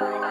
Hello 0.00 0.24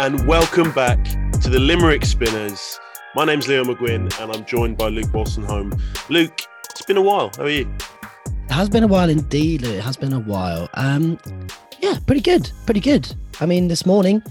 and 0.00 0.26
welcome 0.26 0.72
back 0.72 1.04
to 1.40 1.48
the 1.48 1.60
Limerick 1.60 2.04
Spinners. 2.04 2.80
My 3.14 3.24
name's 3.24 3.46
Leo 3.46 3.62
McGuinn 3.62 4.12
and 4.20 4.32
I'm 4.32 4.44
joined 4.44 4.76
by 4.76 4.88
Luke 4.88 5.06
Wolstenholme. 5.06 5.80
Luke, 6.08 6.40
it's 6.70 6.82
been 6.82 6.96
a 6.96 7.02
while. 7.02 7.30
How 7.36 7.44
are 7.44 7.48
you? 7.48 7.72
It 8.26 8.52
has 8.52 8.68
been 8.68 8.82
a 8.82 8.88
while 8.88 9.08
indeed. 9.08 9.62
It 9.62 9.84
has 9.84 9.96
been 9.96 10.12
a 10.12 10.18
while. 10.18 10.68
Um, 10.74 11.18
yeah, 11.82 11.98
pretty 12.06 12.20
good. 12.20 12.50
Pretty 12.64 12.80
good. 12.80 13.12
I 13.40 13.46
mean, 13.46 13.68
this 13.68 13.84
morning, 13.84 14.22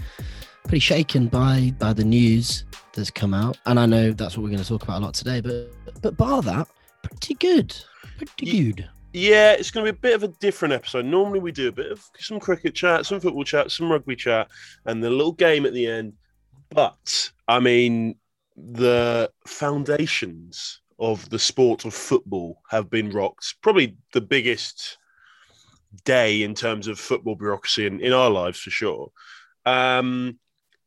pretty 0.64 0.80
shaken 0.80 1.28
by 1.28 1.72
by 1.78 1.92
the 1.92 2.04
news 2.04 2.64
that's 2.94 3.10
come 3.10 3.34
out, 3.34 3.58
and 3.66 3.78
I 3.78 3.86
know 3.86 4.12
that's 4.12 4.36
what 4.36 4.42
we're 4.42 4.50
going 4.50 4.62
to 4.62 4.68
talk 4.68 4.82
about 4.82 5.02
a 5.02 5.04
lot 5.04 5.14
today. 5.14 5.40
But 5.40 5.70
but 6.00 6.16
bar 6.16 6.42
that, 6.42 6.66
pretty 7.02 7.34
good. 7.34 7.76
Pretty 8.16 8.72
good. 8.72 8.88
Yeah, 9.12 9.52
it's 9.52 9.70
going 9.70 9.84
to 9.84 9.92
be 9.92 9.98
a 9.98 10.00
bit 10.00 10.14
of 10.14 10.22
a 10.22 10.28
different 10.28 10.72
episode. 10.72 11.04
Normally, 11.04 11.40
we 11.40 11.52
do 11.52 11.68
a 11.68 11.72
bit 11.72 11.92
of 11.92 12.02
some 12.18 12.40
cricket 12.40 12.74
chat, 12.74 13.04
some 13.04 13.20
football 13.20 13.44
chat, 13.44 13.70
some 13.70 13.92
rugby 13.92 14.16
chat, 14.16 14.48
and 14.86 15.04
the 15.04 15.10
little 15.10 15.32
game 15.32 15.66
at 15.66 15.74
the 15.74 15.86
end. 15.86 16.14
But 16.70 17.30
I 17.46 17.60
mean, 17.60 18.16
the 18.56 19.30
foundations 19.46 20.80
of 20.98 21.28
the 21.28 21.38
sport 21.38 21.84
of 21.84 21.92
football 21.92 22.62
have 22.70 22.88
been 22.88 23.10
rocked. 23.10 23.56
Probably 23.60 23.96
the 24.14 24.22
biggest 24.22 24.96
day 26.04 26.42
in 26.42 26.54
terms 26.54 26.88
of 26.88 26.98
football 26.98 27.36
bureaucracy 27.36 27.86
in, 27.86 28.00
in 28.00 28.12
our 28.12 28.30
lives, 28.30 28.58
for 28.58 28.70
sure. 28.70 29.10
Um, 29.64 30.38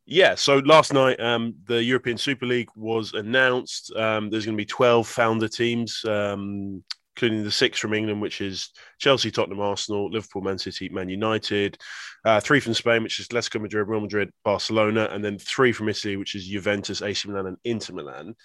yeah, 0.05 0.36
so 0.36 0.58
last 0.59 0.94
night 0.94 1.20
um, 1.20 1.55
the 1.66 1.84
European 1.84 2.18
Super 2.18 2.46
League 2.46 2.70
was 2.76 3.13
announced. 3.13 3.91
Um, 3.96 4.29
there's 4.29 4.46
going 4.46 4.55
to 4.57 4.62
be 4.62 4.66
12 4.66 5.07
founder 5.07 5.48
teams. 5.48 6.04
Um, 6.05 6.84
including 7.16 7.44
the 7.44 7.52
six 7.52 7.80
from 7.80 7.94
England, 7.94 8.21
which 8.21 8.41
is 8.41 8.71
Chelsea, 8.99 9.32
Tottenham, 9.32 9.62
Arsenal, 9.62 10.10
Liverpool, 10.10 10.41
Man 10.41 10.58
City, 10.58 10.90
Man 10.90 11.08
United. 11.08 11.77
Uh, 12.26 12.40
three 12.40 12.60
from 12.60 12.74
Spain, 12.74 13.04
which 13.04 13.20
is 13.20 13.27
Atletico 13.27 13.62
Madrid, 13.62 13.88
Real 13.88 14.02
Madrid, 14.02 14.32
Barcelona, 14.44 15.07
and 15.12 15.24
then 15.24 15.38
three 15.38 15.72
from 15.72 15.88
Italy, 15.88 16.18
which 16.18 16.35
is 16.35 16.48
Juventus, 16.48 17.02
AC 17.02 17.27
Milan, 17.27 17.48
and 17.48 17.57
Inter 17.63 17.94
Milan. 17.94 18.35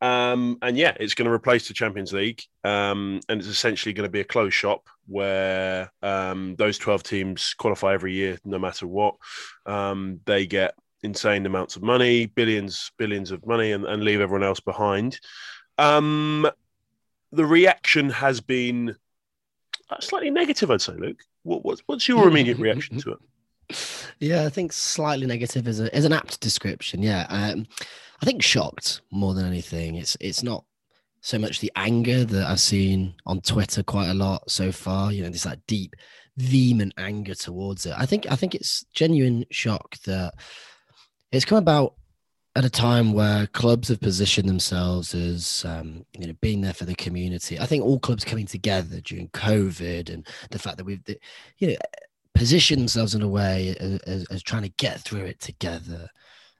Um, 0.00 0.58
and 0.60 0.76
yeah, 0.76 0.94
it's 0.98 1.14
going 1.14 1.26
to 1.26 1.32
replace 1.32 1.68
the 1.68 1.74
Champions 1.74 2.12
League, 2.12 2.42
um, 2.64 3.20
and 3.28 3.40
it's 3.40 3.48
essentially 3.48 3.92
going 3.92 4.08
to 4.08 4.12
be 4.12 4.20
a 4.20 4.24
closed 4.24 4.54
shop 4.54 4.88
where 5.06 5.90
um, 6.02 6.56
those 6.58 6.78
twelve 6.78 7.02
teams 7.02 7.54
qualify 7.54 7.94
every 7.94 8.12
year, 8.12 8.38
no 8.44 8.58
matter 8.58 8.86
what. 8.86 9.14
Um, 9.64 10.20
they 10.26 10.46
get 10.46 10.74
insane 11.02 11.46
amounts 11.46 11.76
of 11.76 11.82
money, 11.82 12.26
billions, 12.26 12.90
billions 12.98 13.30
of 13.30 13.46
money, 13.46 13.72
and, 13.72 13.86
and 13.86 14.02
leave 14.02 14.20
everyone 14.20 14.46
else 14.46 14.60
behind. 14.60 15.18
Um, 15.78 16.50
the 17.32 17.44
reaction 17.44 18.10
has 18.10 18.40
been 18.40 18.96
uh, 19.90 20.00
slightly 20.00 20.30
negative, 20.30 20.70
I'd 20.70 20.80
say, 20.80 20.94
Luke. 20.94 21.22
What, 21.42 21.64
what's, 21.64 21.82
what's 21.86 22.08
your 22.08 22.28
immediate 22.28 22.58
reaction 22.58 22.98
to 23.00 23.12
it? 23.12 23.18
Yeah, 24.18 24.44
I 24.44 24.48
think 24.48 24.72
slightly 24.72 25.26
negative 25.26 25.68
is, 25.68 25.80
a, 25.80 25.94
is 25.96 26.04
an 26.04 26.12
apt 26.12 26.40
description. 26.40 27.02
Yeah. 27.02 27.26
Um, 27.28 27.66
I 28.20 28.26
think 28.26 28.42
shocked 28.42 29.02
more 29.10 29.34
than 29.34 29.46
anything. 29.46 29.96
It's 29.96 30.16
it's 30.20 30.42
not 30.42 30.64
so 31.20 31.38
much 31.38 31.60
the 31.60 31.72
anger 31.76 32.24
that 32.24 32.46
I've 32.46 32.60
seen 32.60 33.14
on 33.26 33.40
Twitter 33.40 33.82
quite 33.82 34.08
a 34.08 34.14
lot 34.14 34.50
so 34.50 34.72
far. 34.72 35.12
You 35.12 35.22
know, 35.22 35.30
this 35.30 35.46
like 35.46 35.60
deep, 35.66 35.94
vehement 36.36 36.94
anger 36.98 37.34
towards 37.34 37.86
it. 37.86 37.94
I 37.96 38.06
think 38.06 38.26
I 38.30 38.36
think 38.36 38.54
it's 38.54 38.84
genuine 38.92 39.44
shock 39.50 39.98
that 40.06 40.34
it's 41.30 41.44
come 41.44 41.58
about 41.58 41.94
at 42.58 42.64
a 42.64 42.70
time 42.70 43.12
where 43.12 43.46
clubs 43.46 43.86
have 43.86 44.00
positioned 44.00 44.48
themselves 44.48 45.14
as 45.14 45.64
um, 45.64 46.04
you 46.18 46.26
know 46.26 46.34
being 46.40 46.60
there 46.60 46.74
for 46.74 46.86
the 46.86 46.94
community. 46.96 47.56
I 47.56 47.66
think 47.66 47.84
all 47.84 48.00
clubs 48.00 48.24
coming 48.24 48.46
together 48.46 49.00
during 49.00 49.28
COVID 49.28 50.12
and 50.12 50.26
the 50.50 50.58
fact 50.58 50.76
that 50.76 50.84
we've 50.84 51.00
you 51.58 51.68
know 51.68 51.76
positioned 52.34 52.80
themselves 52.80 53.14
in 53.14 53.22
a 53.22 53.28
way 53.28 53.76
as, 54.08 54.26
as 54.28 54.42
trying 54.42 54.62
to 54.62 54.70
get 54.70 55.00
through 55.02 55.26
it 55.26 55.38
together, 55.38 56.08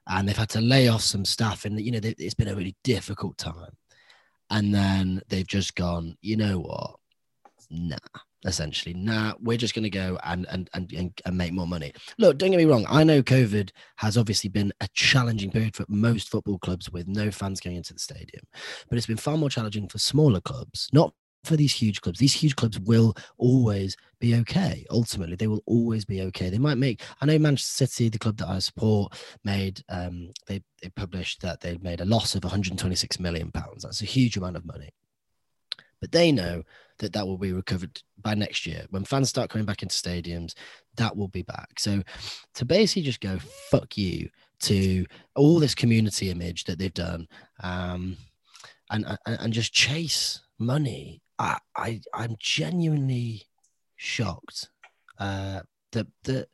and 0.07 0.25
they've 0.25 0.37
had 0.37 0.47
to 0.51 0.61
lay 0.61 0.87
off 0.87 1.01
some 1.01 1.25
staff, 1.25 1.65
and 1.65 1.77
you 1.81 1.91
know 1.91 1.99
it's 2.01 2.33
been 2.33 2.47
a 2.47 2.55
really 2.55 2.77
difficult 2.85 3.37
time, 3.37 3.75
and 4.49 4.73
then 4.73 5.21
they've 5.27 5.47
just 5.47 5.75
gone, 5.75 6.15
you 6.21 6.37
know 6.37 6.59
what, 6.59 6.95
nah 7.69 7.97
essentially. 8.45 8.93
Nah, 8.93 9.33
we're 9.39 9.57
just 9.57 9.73
going 9.73 9.83
to 9.83 9.89
go 9.89 10.17
and, 10.23 10.45
and 10.49 10.69
and 10.73 11.19
and 11.25 11.37
make 11.37 11.53
more 11.53 11.67
money. 11.67 11.93
Look, 12.17 12.37
don't 12.37 12.51
get 12.51 12.57
me 12.57 12.65
wrong. 12.65 12.85
I 12.89 13.03
know 13.03 13.21
COVID 13.21 13.71
has 13.97 14.17
obviously 14.17 14.49
been 14.49 14.71
a 14.81 14.87
challenging 14.93 15.51
period 15.51 15.75
for 15.75 15.85
most 15.87 16.29
football 16.29 16.59
clubs 16.59 16.91
with 16.91 17.07
no 17.07 17.31
fans 17.31 17.59
going 17.59 17.75
into 17.75 17.93
the 17.93 17.99
stadium, 17.99 18.43
but 18.89 18.97
it's 18.97 19.07
been 19.07 19.17
far 19.17 19.37
more 19.37 19.49
challenging 19.49 19.87
for 19.87 19.97
smaller 19.97 20.41
clubs. 20.41 20.89
Not 20.93 21.13
for 21.43 21.55
these 21.55 21.73
huge 21.73 22.01
clubs. 22.01 22.19
These 22.19 22.33
huge 22.33 22.55
clubs 22.55 22.79
will 22.79 23.15
always 23.37 23.95
be 24.19 24.35
okay. 24.35 24.85
Ultimately, 24.89 25.35
they 25.35 25.47
will 25.47 25.63
always 25.65 26.05
be 26.05 26.21
okay. 26.23 26.49
They 26.49 26.57
might 26.57 26.77
make. 26.77 27.01
I 27.21 27.25
know 27.25 27.39
Manchester 27.39 27.87
City, 27.87 28.09
the 28.09 28.19
club 28.19 28.37
that 28.37 28.49
I 28.49 28.59
support, 28.59 29.13
made. 29.43 29.81
Um, 29.89 30.31
they 30.47 30.61
they 30.81 30.89
published 30.89 31.41
that 31.41 31.61
they 31.61 31.77
made 31.77 32.01
a 32.01 32.05
loss 32.05 32.35
of 32.35 32.43
126 32.43 33.19
million 33.19 33.51
pounds. 33.51 33.83
That's 33.83 34.01
a 34.01 34.05
huge 34.05 34.37
amount 34.37 34.57
of 34.57 34.65
money. 34.65 34.89
But 36.01 36.11
they 36.11 36.31
know 36.31 36.63
that 36.99 37.13
that 37.13 37.25
will 37.25 37.37
be 37.37 37.53
recovered 37.53 38.01
by 38.21 38.35
next 38.35 38.65
year 38.65 38.85
when 38.89 39.05
fans 39.05 39.29
start 39.29 39.49
coming 39.49 39.65
back 39.65 39.81
into 39.81 39.95
stadiums 39.95 40.53
that 40.95 41.15
will 41.15 41.29
be 41.29 41.43
back 41.43 41.79
so 41.79 42.03
to 42.53 42.65
basically 42.65 43.01
just 43.01 43.21
go 43.21 43.39
fuck 43.71 43.97
you 43.97 44.29
to 44.59 45.05
all 45.35 45.59
this 45.59 45.73
community 45.73 46.29
image 46.29 46.65
that 46.65 46.77
they've 46.77 46.93
done 46.93 47.25
um, 47.63 48.17
and, 48.91 49.05
and 49.05 49.39
and 49.39 49.53
just 49.53 49.71
chase 49.71 50.41
money 50.57 51.21
i, 51.39 51.57
I 51.75 52.01
i'm 52.13 52.35
genuinely 52.37 53.43
shocked 53.95 54.69
uh, 55.19 55.61
that 55.91 56.07
that 56.23 56.47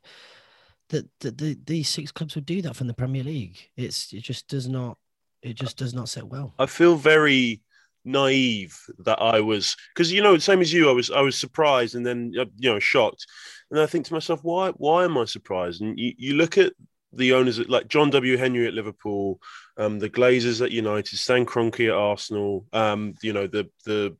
that, 0.88 1.06
that 1.20 1.38
the, 1.38 1.58
these 1.64 1.88
six 1.88 2.12
clubs 2.12 2.34
would 2.34 2.46
do 2.46 2.62
that 2.62 2.76
from 2.76 2.86
the 2.86 2.94
Premier 2.94 3.24
League. 3.24 3.70
It's 3.76 4.12
it 4.12 4.22
just 4.22 4.46
does 4.48 4.68
not 4.68 4.98
it 5.42 5.54
just 5.54 5.76
does 5.76 5.94
not 5.94 6.08
sit 6.08 6.26
well. 6.26 6.54
I 6.58 6.66
feel 6.66 6.96
very 6.96 7.60
naive 8.06 8.78
that 9.00 9.20
I 9.20 9.40
was 9.40 9.76
because 9.92 10.12
you 10.12 10.22
know 10.22 10.38
same 10.38 10.60
as 10.60 10.72
you 10.72 10.88
I 10.88 10.92
was 10.92 11.10
I 11.10 11.20
was 11.20 11.36
surprised 11.36 11.94
and 11.94 12.06
then 12.06 12.32
uh, 12.38 12.46
you 12.56 12.70
know 12.70 12.78
shocked. 12.78 13.26
And 13.70 13.80
I 13.80 13.86
think 13.86 14.06
to 14.06 14.14
myself 14.14 14.40
why 14.42 14.70
why 14.70 15.04
am 15.04 15.18
I 15.18 15.24
surprised? 15.24 15.82
And 15.82 15.98
you, 15.98 16.12
you 16.16 16.34
look 16.34 16.56
at 16.56 16.72
the 17.12 17.32
owners 17.32 17.58
like 17.68 17.88
John 17.88 18.10
W. 18.10 18.36
Henry 18.36 18.66
at 18.66 18.74
Liverpool 18.74 19.40
um, 19.76 19.98
the 19.98 20.08
Glazers 20.08 20.64
at 20.64 20.70
United 20.70 21.16
Stan 21.16 21.44
Kroenke 21.44 21.88
at 21.88 21.94
Arsenal 21.94 22.64
um, 22.72 23.14
you 23.22 23.32
know 23.32 23.46
the 23.46 23.68
the 23.84 24.16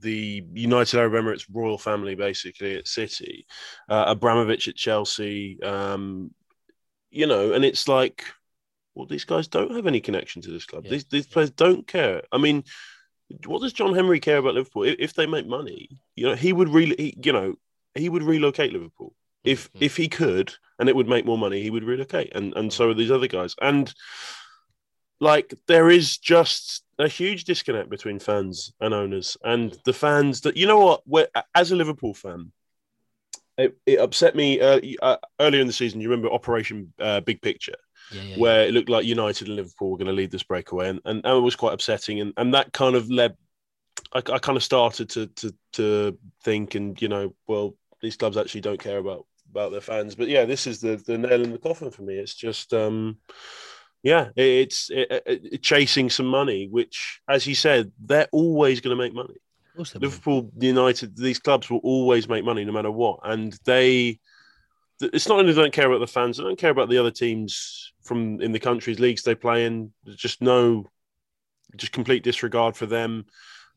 the 0.00 0.44
United 0.54 0.98
Arab 0.98 1.12
Emirates 1.12 1.46
royal 1.52 1.78
family 1.78 2.14
basically 2.14 2.76
at 2.76 2.88
City 2.88 3.46
uh, 3.88 4.04
Abramovich 4.08 4.68
at 4.68 4.76
Chelsea 4.76 5.62
um, 5.62 6.30
you 7.10 7.26
know 7.26 7.52
and 7.52 7.64
it's 7.64 7.86
like 7.86 8.24
well, 8.98 9.06
these 9.06 9.24
guys 9.24 9.46
don't 9.46 9.76
have 9.76 9.86
any 9.86 10.00
connection 10.00 10.42
to 10.42 10.50
this 10.50 10.66
club. 10.66 10.84
Yeah. 10.84 10.90
These, 10.90 11.04
these 11.04 11.26
players 11.28 11.50
don't 11.50 11.86
care. 11.86 12.22
I 12.32 12.38
mean, 12.38 12.64
what 13.46 13.62
does 13.62 13.72
John 13.72 13.94
Henry 13.94 14.18
care 14.18 14.38
about 14.38 14.54
Liverpool? 14.54 14.82
If, 14.82 14.96
if 14.98 15.14
they 15.14 15.26
make 15.26 15.46
money, 15.46 16.00
you 16.16 16.26
know, 16.26 16.34
he 16.34 16.52
would 16.52 16.68
really, 16.68 17.14
you 17.22 17.32
know, 17.32 17.54
he 17.94 18.08
would 18.08 18.24
relocate 18.24 18.72
Liverpool 18.72 19.14
if 19.44 19.68
mm-hmm. 19.68 19.84
if 19.84 19.96
he 19.96 20.08
could, 20.08 20.52
and 20.80 20.88
it 20.88 20.96
would 20.96 21.08
make 21.08 21.24
more 21.24 21.38
money. 21.38 21.62
He 21.62 21.70
would 21.70 21.84
relocate, 21.84 22.34
and 22.34 22.52
and 22.56 22.72
so 22.72 22.90
are 22.90 22.94
these 22.94 23.12
other 23.12 23.28
guys. 23.28 23.54
And 23.62 23.94
like, 25.20 25.54
there 25.68 25.90
is 25.90 26.18
just 26.18 26.82
a 26.98 27.06
huge 27.06 27.44
disconnect 27.44 27.90
between 27.90 28.18
fans 28.18 28.72
and 28.80 28.92
owners, 28.92 29.36
and 29.44 29.78
the 29.84 29.92
fans 29.92 30.40
that 30.40 30.56
you 30.56 30.66
know 30.66 30.80
what, 30.80 31.02
We're, 31.06 31.28
as 31.54 31.70
a 31.70 31.76
Liverpool 31.76 32.14
fan. 32.14 32.50
It, 33.56 33.76
it 33.86 33.98
upset 33.98 34.36
me 34.36 34.60
uh, 34.60 34.80
uh, 35.02 35.16
earlier 35.40 35.60
in 35.60 35.66
the 35.66 35.72
season. 35.72 36.00
You 36.00 36.10
remember 36.10 36.32
Operation 36.32 36.92
uh, 37.00 37.18
Big 37.22 37.42
Picture, 37.42 37.74
yeah, 38.12 38.22
yeah, 38.22 38.36
where 38.36 38.66
it 38.66 38.72
looked 38.72 38.88
like 38.88 39.04
United 39.04 39.48
and 39.48 39.56
Liverpool 39.56 39.90
were 39.90 39.98
going 39.98 40.06
to 40.06 40.12
lead 40.12 40.30
this 40.30 40.42
breakaway, 40.42 40.88
and, 40.88 41.00
and, 41.04 41.24
and 41.24 41.36
it 41.36 41.40
was 41.40 41.56
quite 41.56 41.74
upsetting, 41.74 42.20
and, 42.20 42.32
and 42.36 42.54
that 42.54 42.72
kind 42.72 42.96
of 42.96 43.10
led. 43.10 43.36
I, 44.14 44.18
I 44.18 44.38
kind 44.38 44.56
of 44.56 44.62
started 44.62 45.10
to, 45.10 45.26
to 45.26 45.54
to 45.74 46.18
think, 46.42 46.74
and 46.74 47.00
you 47.02 47.08
know, 47.08 47.34
well, 47.46 47.74
these 48.00 48.16
clubs 48.16 48.36
actually 48.36 48.62
don't 48.62 48.80
care 48.80 48.98
about 48.98 49.26
about 49.50 49.72
their 49.72 49.80
fans, 49.80 50.14
but 50.14 50.28
yeah, 50.28 50.44
this 50.44 50.66
is 50.66 50.80
the 50.80 50.96
the 50.96 51.18
nail 51.18 51.42
in 51.42 51.52
the 51.52 51.58
coffin 51.58 51.90
for 51.90 52.02
me. 52.02 52.14
It's 52.14 52.34
just, 52.34 52.72
um, 52.72 53.18
yeah, 54.02 54.28
it, 54.36 54.44
it's 54.44 54.90
it, 54.90 55.22
it, 55.26 55.62
chasing 55.62 56.10
some 56.10 56.26
money, 56.26 56.68
which, 56.70 57.20
as 57.28 57.46
you 57.46 57.54
said, 57.54 57.92
they're 58.04 58.28
always 58.32 58.80
going 58.80 58.96
to 58.96 59.02
make 59.02 59.14
money. 59.14 59.36
Liverpool, 59.94 60.50
United, 60.58 61.16
these 61.16 61.38
clubs 61.38 61.70
will 61.70 61.78
always 61.84 62.28
make 62.28 62.44
money 62.44 62.64
no 62.64 62.72
matter 62.72 62.90
what, 62.90 63.20
and 63.24 63.58
they. 63.64 64.18
It's 65.00 65.28
not 65.28 65.38
only 65.38 65.52
they 65.52 65.62
don't 65.62 65.72
care 65.72 65.88
about 65.88 66.00
the 66.00 66.12
fans; 66.12 66.36
they 66.36 66.42
don't 66.42 66.58
care 66.58 66.70
about 66.70 66.88
the 66.88 66.98
other 66.98 67.10
teams 67.10 67.92
from 68.02 68.40
in 68.40 68.52
the 68.52 68.58
countries 68.58 68.98
leagues 68.98 69.22
they 69.22 69.34
play 69.34 69.66
in. 69.66 69.92
Just 70.16 70.42
no, 70.42 70.86
just 71.76 71.92
complete 71.92 72.24
disregard 72.24 72.76
for 72.76 72.86
them. 72.86 73.26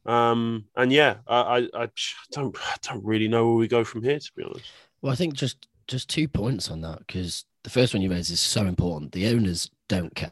Um, 0.05 0.65
and 0.75 0.91
yeah, 0.91 1.17
I, 1.27 1.67
I, 1.73 1.83
I 1.83 1.89
don't 2.31 2.57
I 2.57 2.75
don't 2.81 3.05
really 3.05 3.27
know 3.27 3.47
where 3.47 3.55
we 3.55 3.67
go 3.67 3.83
from 3.83 4.03
here 4.03 4.19
to 4.19 4.31
be 4.35 4.43
honest. 4.43 4.65
Well, 5.01 5.13
I 5.13 5.15
think 5.15 5.35
just 5.35 5.67
just 5.87 6.09
two 6.09 6.27
points 6.27 6.71
on 6.71 6.81
that 6.81 6.99
because 6.99 7.45
the 7.63 7.69
first 7.69 7.93
one 7.93 8.01
you 8.01 8.09
raised 8.09 8.31
is 8.31 8.39
so 8.39 8.65
important. 8.65 9.11
The 9.11 9.27
owners 9.27 9.69
don't 9.87 10.13
care. 10.15 10.31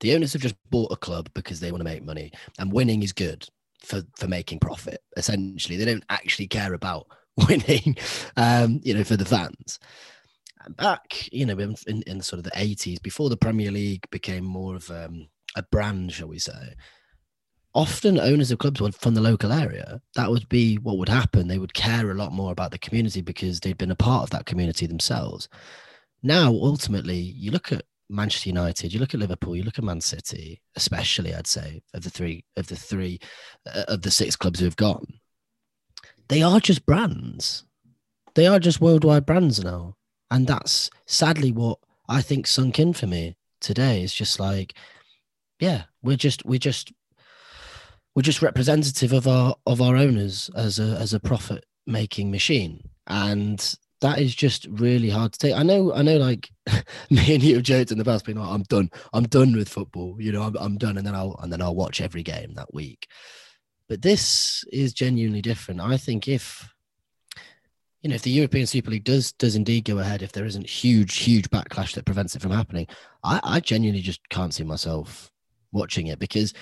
The 0.00 0.14
owners 0.14 0.32
have 0.32 0.42
just 0.42 0.54
bought 0.70 0.92
a 0.92 0.96
club 0.96 1.28
because 1.34 1.58
they 1.58 1.72
want 1.72 1.80
to 1.80 1.84
make 1.84 2.04
money, 2.04 2.32
and 2.58 2.72
winning 2.72 3.02
is 3.02 3.12
good 3.12 3.48
for 3.82 4.02
for 4.16 4.28
making 4.28 4.60
profit. 4.60 5.02
Essentially, 5.16 5.76
they 5.76 5.84
don't 5.84 6.04
actually 6.08 6.46
care 6.48 6.74
about 6.74 7.06
winning. 7.48 7.96
Um, 8.36 8.80
you 8.82 8.94
know, 8.94 9.04
for 9.04 9.16
the 9.16 9.24
fans. 9.24 9.78
Back, 10.68 11.32
you 11.32 11.46
know, 11.46 11.58
in, 11.58 11.76
in, 11.86 12.02
in 12.02 12.20
sort 12.20 12.38
of 12.38 12.44
the 12.44 12.52
eighties, 12.56 12.98
before 12.98 13.28
the 13.30 13.36
Premier 13.36 13.70
League 13.70 14.08
became 14.10 14.44
more 14.44 14.74
of 14.74 14.90
um, 14.90 15.28
a 15.56 15.62
brand, 15.62 16.12
shall 16.12 16.28
we 16.28 16.38
say, 16.38 16.74
often 17.74 18.18
owners 18.18 18.50
of 18.50 18.58
clubs 18.58 18.80
were 18.80 18.90
from 18.90 19.14
the 19.14 19.20
local 19.20 19.52
area. 19.52 20.00
That 20.14 20.30
would 20.30 20.48
be 20.48 20.76
what 20.76 20.98
would 20.98 21.08
happen. 21.08 21.46
They 21.46 21.58
would 21.58 21.74
care 21.74 22.10
a 22.10 22.14
lot 22.14 22.32
more 22.32 22.52
about 22.52 22.70
the 22.70 22.78
community 22.78 23.20
because 23.20 23.60
they'd 23.60 23.78
been 23.78 23.90
a 23.90 23.96
part 23.96 24.24
of 24.24 24.30
that 24.30 24.46
community 24.46 24.86
themselves. 24.86 25.48
Now, 26.22 26.50
ultimately, 26.50 27.18
you 27.18 27.50
look 27.50 27.70
at 27.72 27.84
Manchester 28.08 28.48
United, 28.48 28.92
you 28.92 28.98
look 28.98 29.14
at 29.14 29.20
Liverpool, 29.20 29.56
you 29.56 29.62
look 29.62 29.78
at 29.78 29.84
Man 29.84 30.00
City, 30.00 30.62
especially, 30.74 31.34
I'd 31.34 31.46
say, 31.46 31.82
of 31.92 32.02
the 32.02 32.10
three 32.10 32.44
of 32.56 32.66
the 32.68 32.76
three 32.76 33.20
uh, 33.72 33.84
of 33.88 34.02
the 34.02 34.10
six 34.10 34.36
clubs 34.36 34.58
who 34.58 34.64
have 34.64 34.76
gone. 34.76 35.06
They 36.28 36.42
are 36.42 36.60
just 36.60 36.86
brands. 36.86 37.64
They 38.34 38.46
are 38.46 38.58
just 38.58 38.80
worldwide 38.80 39.26
brands 39.26 39.62
now, 39.62 39.95
and 40.30 40.46
that's 40.46 40.90
sadly 41.06 41.52
what 41.52 41.78
I 42.08 42.22
think 42.22 42.46
sunk 42.46 42.78
in 42.78 42.92
for 42.92 43.06
me 43.06 43.36
today. 43.60 44.02
It's 44.02 44.14
just 44.14 44.40
like, 44.40 44.74
yeah, 45.60 45.84
we're 46.02 46.16
just 46.16 46.44
we're 46.44 46.58
just 46.58 46.92
we're 48.14 48.22
just 48.22 48.42
representative 48.42 49.12
of 49.12 49.28
our 49.28 49.56
of 49.66 49.80
our 49.80 49.96
owners 49.96 50.50
as 50.54 50.78
a 50.78 50.96
as 50.98 51.12
a 51.14 51.20
profit 51.20 51.64
making 51.86 52.30
machine. 52.30 52.88
And 53.06 53.76
that 54.00 54.18
is 54.18 54.34
just 54.34 54.66
really 54.70 55.10
hard 55.10 55.32
to 55.32 55.38
take. 55.38 55.54
I 55.54 55.62
know 55.62 55.92
i 55.94 56.02
know 56.02 56.16
like 56.16 56.50
me 57.10 57.34
and 57.34 57.42
you 57.42 57.54
have 57.54 57.62
joked 57.62 57.92
in 57.92 57.98
the 57.98 58.04
past 58.04 58.26
being 58.26 58.38
like 58.38 58.48
i'm 58.48 58.62
done 58.64 58.90
i'm 59.14 59.24
done 59.24 59.56
with 59.56 59.70
football 59.70 60.16
you 60.18 60.32
know 60.32 60.42
I'm, 60.42 60.56
I'm 60.58 60.76
done 60.76 60.98
and 60.98 61.06
then 61.06 61.14
i'll 61.14 61.38
and 61.42 61.50
then 61.50 61.62
i'll 61.62 61.74
watch 61.74 62.00
every 62.00 62.22
game 62.22 62.54
that 62.54 62.74
week. 62.74 63.06
But 63.88 64.02
this 64.02 64.64
is 64.72 64.92
genuinely 64.92 65.42
different. 65.42 65.80
I 65.80 65.96
think 65.96 66.26
if 66.26 66.68
you 68.02 68.08
know 68.08 68.14
if 68.14 68.22
the 68.22 68.30
european 68.30 68.66
super 68.66 68.90
league 68.90 69.04
does 69.04 69.32
does 69.32 69.56
indeed 69.56 69.84
go 69.84 69.98
ahead 69.98 70.22
if 70.22 70.32
there 70.32 70.44
isn't 70.44 70.68
huge 70.68 71.16
huge 71.16 71.48
backlash 71.50 71.94
that 71.94 72.04
prevents 72.04 72.36
it 72.36 72.42
from 72.42 72.50
happening 72.50 72.86
i 73.24 73.40
i 73.42 73.60
genuinely 73.60 74.02
just 74.02 74.26
can't 74.28 74.54
see 74.54 74.64
myself 74.64 75.30
watching 75.72 76.06
it 76.06 76.18
because 76.18 76.54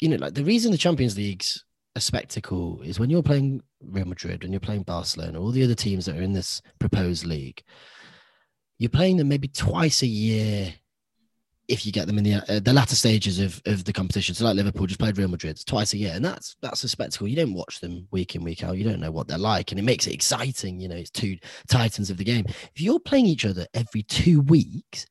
you 0.00 0.08
know, 0.08 0.16
like 0.16 0.34
the 0.34 0.44
reason 0.44 0.72
the 0.72 0.78
Champions 0.78 1.16
League's 1.16 1.64
a 1.96 2.00
spectacle 2.00 2.80
is 2.82 2.98
when 2.98 3.10
you're 3.10 3.22
playing 3.22 3.62
Real 3.80 4.06
Madrid 4.06 4.42
and 4.42 4.52
you're 4.52 4.60
playing 4.60 4.82
Barcelona, 4.82 5.40
all 5.40 5.50
the 5.50 5.64
other 5.64 5.74
teams 5.74 6.06
that 6.06 6.16
are 6.16 6.22
in 6.22 6.32
this 6.32 6.60
proposed 6.78 7.24
league, 7.24 7.62
you're 8.78 8.90
playing 8.90 9.16
them 9.16 9.28
maybe 9.28 9.48
twice 9.48 10.02
a 10.02 10.06
year 10.06 10.74
if 11.68 11.86
you 11.86 11.92
get 11.92 12.06
them 12.06 12.18
in 12.18 12.24
the 12.24 12.34
uh, 12.34 12.60
the 12.60 12.72
latter 12.72 12.94
stages 12.94 13.38
of, 13.38 13.60
of 13.66 13.84
the 13.84 13.92
competition. 13.92 14.34
So 14.34 14.44
like 14.44 14.56
Liverpool 14.56 14.86
just 14.86 15.00
played 15.00 15.16
Real 15.16 15.28
Madrid 15.28 15.58
twice 15.66 15.92
a 15.94 15.98
year, 15.98 16.12
and 16.14 16.24
that's 16.24 16.56
that's 16.60 16.84
a 16.84 16.88
spectacle. 16.88 17.28
You 17.28 17.36
don't 17.36 17.54
watch 17.54 17.80
them 17.80 18.06
week 18.10 18.34
in 18.34 18.44
week 18.44 18.62
out. 18.62 18.76
You 18.76 18.84
don't 18.84 19.00
know 19.00 19.10
what 19.10 19.28
they're 19.28 19.38
like, 19.38 19.72
and 19.72 19.78
it 19.78 19.84
makes 19.84 20.06
it 20.06 20.14
exciting. 20.14 20.80
You 20.80 20.88
know, 20.88 20.96
it's 20.96 21.10
two 21.10 21.36
titans 21.68 22.10
of 22.10 22.18
the 22.18 22.24
game. 22.24 22.44
If 22.46 22.80
you're 22.80 23.00
playing 23.00 23.26
each 23.26 23.46
other 23.46 23.66
every 23.72 24.02
two 24.02 24.40
weeks, 24.42 25.06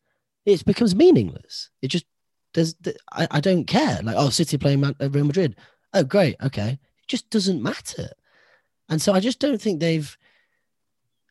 it 0.45 0.63
becomes 0.65 0.95
meaningless. 0.95 1.69
It 1.81 1.88
just 1.88 2.05
there's, 2.53 2.75
I, 3.11 3.27
I 3.31 3.39
don't 3.39 3.65
care. 3.65 3.99
Like, 4.03 4.15
oh, 4.17 4.29
City 4.29 4.57
playing 4.57 4.83
uh, 4.83 4.94
Real 5.09 5.25
Madrid. 5.25 5.56
Oh, 5.94 6.03
great. 6.03 6.35
Okay. 6.44 6.79
It 6.79 7.07
just 7.07 7.29
doesn't 7.29 7.61
matter. 7.61 8.09
And 8.89 9.01
so 9.01 9.13
I 9.13 9.19
just 9.19 9.39
don't 9.39 9.61
think 9.61 9.79
they've, 9.79 10.15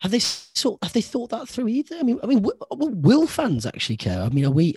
have 0.03 0.11
they 0.11 0.19
sort 0.19 0.83
have 0.83 0.93
they 0.93 1.01
thought 1.01 1.31
that 1.31 1.49
through 1.49 1.69
either? 1.69 1.97
I 1.97 2.03
mean, 2.03 2.19
I 2.23 2.27
mean, 2.27 2.43
will, 2.43 2.57
will 2.71 3.27
fans 3.29 3.65
actually 3.65 3.97
care? 3.97 4.21
I 4.21 4.29
mean, 4.31 4.45
are 4.45 4.51
we 4.51 4.75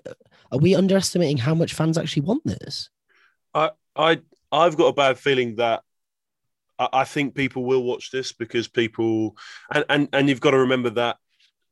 are 0.51 0.59
we 0.59 0.75
underestimating 0.75 1.37
how 1.37 1.55
much 1.55 1.73
fans 1.73 1.97
actually 1.97 2.21
want 2.21 2.45
this? 2.45 2.89
I 3.53 3.71
I 3.95 4.21
I've 4.51 4.77
got 4.77 4.87
a 4.87 4.93
bad 4.93 5.17
feeling 5.17 5.55
that 5.55 5.81
I, 6.77 6.89
I 6.93 7.03
think 7.05 7.33
people 7.33 7.65
will 7.65 7.83
watch 7.83 8.11
this 8.11 8.33
because 8.33 8.67
people 8.67 9.35
and 9.73 9.83
and 9.89 10.09
and 10.13 10.29
you've 10.29 10.41
got 10.41 10.51
to 10.51 10.59
remember 10.59 10.91
that 10.91 11.17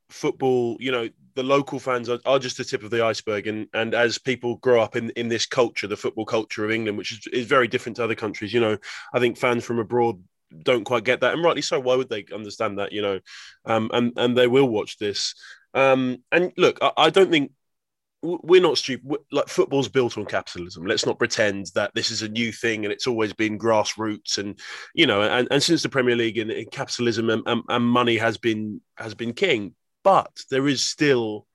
football, 0.10 0.78
you 0.80 0.92
know, 0.92 1.10
the 1.36 1.44
local 1.44 1.80
fans 1.80 2.10
are, 2.10 2.20
are, 2.26 2.38
just 2.40 2.58
the 2.58 2.64
tip 2.64 2.84
of 2.84 2.90
the 2.90 3.04
iceberg. 3.04 3.46
And 3.46 3.68
and 3.76 3.94
as 3.94 4.18
people 4.18 4.56
grow 4.58 4.82
up 4.82 4.96
in, 4.96 5.12
in 5.12 5.28
this 5.28 5.46
culture, 5.46 5.86
the 5.86 5.98
football 5.98 6.26
culture 6.26 6.66
of 6.66 6.72
England, 6.72 6.98
which 6.98 7.12
is, 7.12 7.28
is 7.28 7.46
very 7.46 7.68
different 7.68 7.98
to 7.98 8.04
other 8.04 8.16
countries, 8.16 8.52
you 8.52 8.62
know, 8.62 8.78
I 9.14 9.20
think 9.20 9.38
fans 9.38 9.64
from 9.64 9.78
abroad 9.78 10.24
don't 10.62 10.84
quite 10.84 11.04
get 11.04 11.22
that. 11.22 11.34
And 11.34 11.44
rightly 11.44 11.62
so. 11.62 11.80
Why 11.80 11.96
would 11.96 12.10
they 12.10 12.26
understand 12.34 12.80
that, 12.80 12.92
you 12.92 13.02
know? 13.02 13.20
Um, 13.66 13.90
and, 13.94 14.14
and 14.18 14.38
they 14.38 14.48
will 14.48 14.68
watch 14.68 14.98
this. 14.98 15.36
Um, 15.74 16.24
and 16.32 16.52
look, 16.58 16.78
I, 16.82 16.92
I 16.98 17.10
don't 17.10 17.32
think 17.32 17.52
we're 18.22 18.62
not 18.62 18.78
stupid. 18.78 19.06
We're, 19.06 19.18
like 19.32 19.50
football's 19.50 19.90
built 19.90 20.18
on 20.18 20.26
capitalism. 20.26 20.86
Let's 20.86 21.06
not 21.06 21.20
pretend 21.20 21.72
that 21.76 21.92
this 21.94 22.12
is 22.12 22.22
a 22.22 22.30
new 22.30 22.52
thing 22.52 22.86
and 22.86 22.94
it's 22.94 23.08
always 23.08 23.34
been 23.34 23.60
grassroots. 23.60 24.38
And 24.38 24.60
you 24.94 25.08
know, 25.08 25.22
and, 25.24 25.48
and 25.52 25.62
since 25.62 25.84
the 25.84 25.90
Premier 25.90 26.16
League 26.16 26.38
and, 26.38 26.52
and 26.52 26.72
capitalism 26.72 27.30
and, 27.30 27.44
and, 27.46 27.64
and, 27.68 27.86
money 27.86 28.18
has 28.18 28.38
been 28.38 28.82
has 28.98 29.14
been 29.14 29.34
king 29.34 29.76
but 30.04 30.44
there 30.52 30.68
is 30.68 30.86
still 30.86 31.48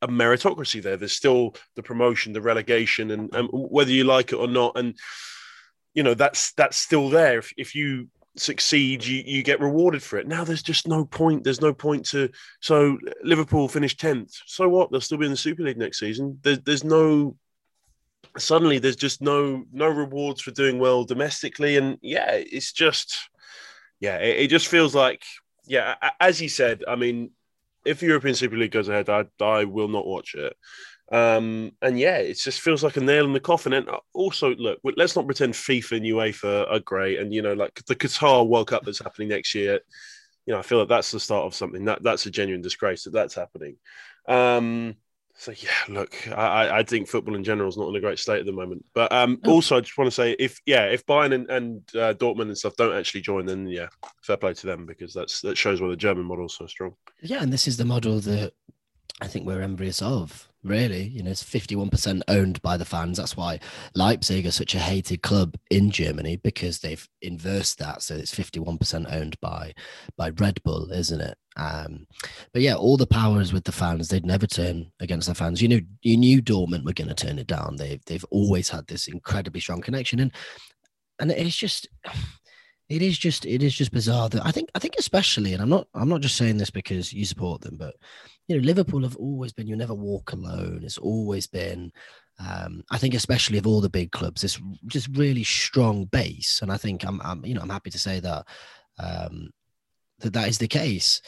a 0.00 0.08
meritocracy 0.08 0.82
there. 0.82 0.96
There's 0.96 1.12
still 1.12 1.54
the 1.76 1.82
promotion, 1.82 2.32
the 2.32 2.40
relegation, 2.40 3.10
and, 3.10 3.32
and 3.34 3.48
whether 3.52 3.92
you 3.92 4.04
like 4.04 4.32
it 4.32 4.36
or 4.36 4.48
not, 4.48 4.76
and 4.76 4.98
you 5.94 6.02
know 6.02 6.14
that's 6.14 6.52
that's 6.54 6.76
still 6.76 7.10
there. 7.10 7.38
If, 7.38 7.52
if 7.56 7.74
you 7.74 8.08
succeed, 8.36 9.04
you 9.04 9.22
you 9.24 9.42
get 9.42 9.60
rewarded 9.60 10.02
for 10.02 10.18
it. 10.18 10.26
Now 10.26 10.44
there's 10.44 10.62
just 10.62 10.88
no 10.88 11.04
point. 11.04 11.44
There's 11.44 11.60
no 11.60 11.72
point 11.72 12.06
to. 12.06 12.30
So 12.60 12.98
Liverpool 13.22 13.68
finished 13.68 14.00
tenth. 14.00 14.34
So 14.46 14.68
what? 14.68 14.90
They'll 14.90 15.00
still 15.00 15.18
be 15.18 15.26
in 15.26 15.32
the 15.32 15.36
Super 15.36 15.62
League 15.62 15.78
next 15.78 15.98
season. 15.98 16.38
There's 16.42 16.60
there's 16.60 16.84
no. 16.84 17.36
Suddenly, 18.38 18.78
there's 18.78 18.96
just 18.96 19.20
no 19.20 19.64
no 19.72 19.88
rewards 19.88 20.40
for 20.40 20.52
doing 20.52 20.78
well 20.78 21.04
domestically, 21.04 21.76
and 21.76 21.98
yeah, 22.00 22.30
it's 22.30 22.72
just 22.72 23.28
yeah, 24.00 24.16
it, 24.18 24.44
it 24.44 24.48
just 24.48 24.68
feels 24.68 24.94
like 24.94 25.22
yeah, 25.66 25.96
as 26.18 26.40
you 26.40 26.48
said. 26.48 26.84
I 26.88 26.96
mean, 26.96 27.30
if 27.84 28.00
the 28.00 28.06
European 28.06 28.34
Super 28.34 28.56
League 28.56 28.70
goes 28.70 28.88
ahead, 28.88 29.08
I, 29.08 29.26
I 29.44 29.64
will 29.64 29.88
not 29.88 30.06
watch 30.06 30.34
it. 30.34 30.56
Um, 31.10 31.72
and 31.82 31.98
yeah, 31.98 32.18
it 32.18 32.38
just 32.38 32.60
feels 32.60 32.82
like 32.82 32.96
a 32.96 33.00
nail 33.00 33.24
in 33.24 33.32
the 33.32 33.40
coffin. 33.40 33.74
And 33.74 33.88
also, 34.14 34.54
look, 34.54 34.78
let's 34.96 35.16
not 35.16 35.26
pretend 35.26 35.54
FIFA 35.54 35.96
and 35.98 36.06
UEFA 36.06 36.70
are 36.70 36.80
great. 36.80 37.18
And 37.18 37.34
you 37.34 37.42
know, 37.42 37.54
like 37.54 37.82
the 37.86 37.96
Qatar 37.96 38.46
World 38.46 38.68
Cup 38.68 38.84
that's 38.84 39.02
happening 39.02 39.28
next 39.28 39.54
year, 39.54 39.80
you 40.46 40.54
know, 40.54 40.58
I 40.58 40.62
feel 40.62 40.78
like 40.78 40.88
that's 40.88 41.10
the 41.10 41.20
start 41.20 41.44
of 41.44 41.54
something. 41.54 41.84
That 41.84 42.02
that's 42.02 42.26
a 42.26 42.30
genuine 42.30 42.62
disgrace 42.62 43.04
that 43.04 43.12
that's 43.12 43.34
happening. 43.34 43.76
Um, 44.26 44.96
so 45.34 45.52
yeah, 45.52 45.70
look, 45.88 46.28
I, 46.28 46.78
I 46.78 46.82
think 46.82 47.08
football 47.08 47.34
in 47.34 47.44
general 47.44 47.68
is 47.68 47.76
not 47.76 47.88
in 47.88 47.96
a 47.96 48.00
great 48.00 48.18
state 48.18 48.40
at 48.40 48.46
the 48.46 48.52
moment. 48.52 48.84
But 48.94 49.12
um, 49.12 49.40
oh. 49.44 49.52
also, 49.52 49.76
I 49.76 49.80
just 49.80 49.98
want 49.98 50.06
to 50.06 50.14
say, 50.14 50.36
if 50.38 50.60
yeah, 50.66 50.84
if 50.84 51.04
Bayern 51.06 51.34
and, 51.34 51.50
and 51.50 51.82
uh, 51.94 52.14
Dortmund 52.14 52.42
and 52.42 52.58
stuff 52.58 52.76
don't 52.76 52.96
actually 52.96 53.22
join, 53.22 53.46
then 53.46 53.66
yeah, 53.66 53.88
fair 54.22 54.36
play 54.36 54.54
to 54.54 54.66
them 54.66 54.86
because 54.86 55.12
that's 55.12 55.40
that 55.42 55.58
shows 55.58 55.80
why 55.80 55.88
the 55.88 55.96
German 55.96 56.24
model 56.24 56.46
is 56.46 56.54
so 56.54 56.66
strong. 56.66 56.94
Yeah, 57.20 57.42
and 57.42 57.52
this 57.52 57.66
is 57.66 57.76
the 57.76 57.84
model 57.84 58.20
that 58.20 58.52
I 59.20 59.26
think 59.26 59.46
we're 59.46 59.62
envious 59.62 60.00
of 60.00 60.48
really. 60.64 61.04
You 61.04 61.22
know, 61.22 61.30
it's 61.30 61.42
51% 61.42 62.22
owned 62.28 62.60
by 62.62 62.76
the 62.76 62.84
fans. 62.84 63.18
That's 63.18 63.36
why 63.36 63.60
Leipzig 63.94 64.46
are 64.46 64.52
such 64.52 64.74
a 64.74 64.78
hated 64.78 65.22
club 65.22 65.56
in 65.70 65.90
Germany 65.90 66.36
because 66.36 66.78
they've 66.78 67.06
inversed 67.20 67.78
that. 67.78 68.02
So 68.02 68.14
it's 68.14 68.34
51% 68.34 69.12
owned 69.12 69.38
by 69.40 69.74
by 70.16 70.30
Red 70.30 70.62
Bull, 70.62 70.90
isn't 70.92 71.20
it? 71.20 71.36
Um, 71.56 72.06
but 72.52 72.62
yeah, 72.62 72.74
all 72.74 72.96
the 72.96 73.06
power 73.06 73.40
is 73.40 73.52
with 73.52 73.64
the 73.64 73.72
fans, 73.72 74.08
they'd 74.08 74.24
never 74.24 74.46
turn 74.46 74.90
against 75.00 75.28
the 75.28 75.34
fans. 75.34 75.60
You 75.60 75.68
know, 75.68 75.80
you 76.02 76.16
knew 76.16 76.42
Dortmund 76.42 76.84
were 76.84 76.92
going 76.92 77.08
to 77.08 77.14
turn 77.14 77.38
it 77.38 77.46
down. 77.46 77.76
They've 77.76 78.02
they've 78.06 78.24
always 78.30 78.68
had 78.68 78.86
this 78.86 79.08
incredibly 79.08 79.60
strong 79.60 79.82
connection, 79.82 80.20
and 80.20 80.32
and 81.18 81.30
it's 81.30 81.56
just 81.56 81.88
it 82.88 83.02
is 83.02 83.18
just 83.18 83.46
it 83.46 83.62
is 83.62 83.74
just 83.74 83.92
bizarre 83.92 84.28
that 84.28 84.44
I 84.44 84.50
think 84.50 84.70
I 84.74 84.78
think 84.78 84.94
especially, 84.98 85.52
and 85.52 85.62
I'm 85.62 85.68
not 85.68 85.88
I'm 85.94 86.08
not 86.08 86.20
just 86.20 86.36
saying 86.36 86.58
this 86.58 86.70
because 86.70 87.12
you 87.12 87.24
support 87.24 87.60
them, 87.62 87.76
but 87.76 87.96
you 88.52 88.60
know 88.60 88.66
Liverpool 88.66 89.02
have 89.02 89.16
always 89.16 89.52
been 89.52 89.66
you 89.66 89.76
never 89.76 89.94
walk 89.94 90.32
alone. 90.32 90.80
It's 90.84 90.98
always 90.98 91.46
been 91.46 91.92
um, 92.38 92.82
I 92.90 92.98
think 92.98 93.14
especially 93.14 93.58
of 93.58 93.66
all 93.66 93.80
the 93.80 93.90
big 93.90 94.10
clubs, 94.10 94.42
this 94.42 94.60
just 94.86 95.08
really 95.16 95.44
strong 95.44 96.06
base, 96.06 96.60
and 96.62 96.72
I 96.72 96.76
think 96.76 97.04
I'm, 97.04 97.20
I'm 97.22 97.44
you 97.44 97.54
know 97.54 97.60
I'm 97.60 97.70
happy 97.70 97.90
to 97.90 97.98
say 97.98 98.20
that 98.20 98.46
um, 98.98 99.50
that 100.20 100.32
that 100.32 100.48
is 100.48 100.58
the 100.58 100.68
case. 100.68 101.20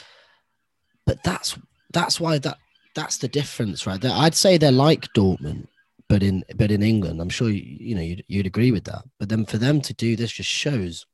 But 1.05 1.23
that's 1.23 1.57
that's 1.93 2.19
why 2.19 2.39
that 2.39 2.57
that's 2.95 3.17
the 3.17 3.27
difference, 3.27 3.85
right? 3.85 4.03
I'd 4.03 4.35
say 4.35 4.57
they're 4.57 4.71
like 4.71 5.07
Dortmund, 5.15 5.67
but 6.09 6.23
in 6.23 6.43
but 6.55 6.71
in 6.71 6.83
England, 6.83 7.21
I'm 7.21 7.29
sure 7.29 7.49
you, 7.49 7.61
you 7.61 7.95
know 7.95 8.01
you'd, 8.01 8.25
you'd 8.27 8.47
agree 8.47 8.71
with 8.71 8.85
that. 8.85 9.03
But 9.19 9.29
then 9.29 9.45
for 9.45 9.57
them 9.57 9.81
to 9.81 9.93
do 9.93 10.15
this 10.15 10.31
just 10.31 10.49
shows 10.49 11.05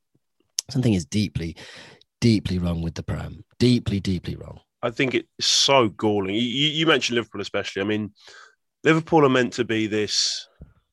something 0.69 0.93
is 0.93 1.05
deeply, 1.05 1.55
deeply 2.21 2.57
wrong 2.59 2.81
with 2.81 2.95
the 2.95 3.03
Prem. 3.03 3.43
Deeply, 3.59 3.99
deeply 3.99 4.35
wrong. 4.35 4.61
I 4.83 4.89
think 4.89 5.13
it's 5.13 5.45
so 5.45 5.89
galling. 5.89 6.35
You, 6.35 6.41
you 6.41 6.85
mentioned 6.85 7.15
Liverpool, 7.15 7.41
especially. 7.41 7.81
I 7.81 7.85
mean, 7.85 8.11
Liverpool 8.83 9.25
are 9.25 9.29
meant 9.29 9.53
to 9.53 9.65
be 9.65 9.87
this, 9.87 10.47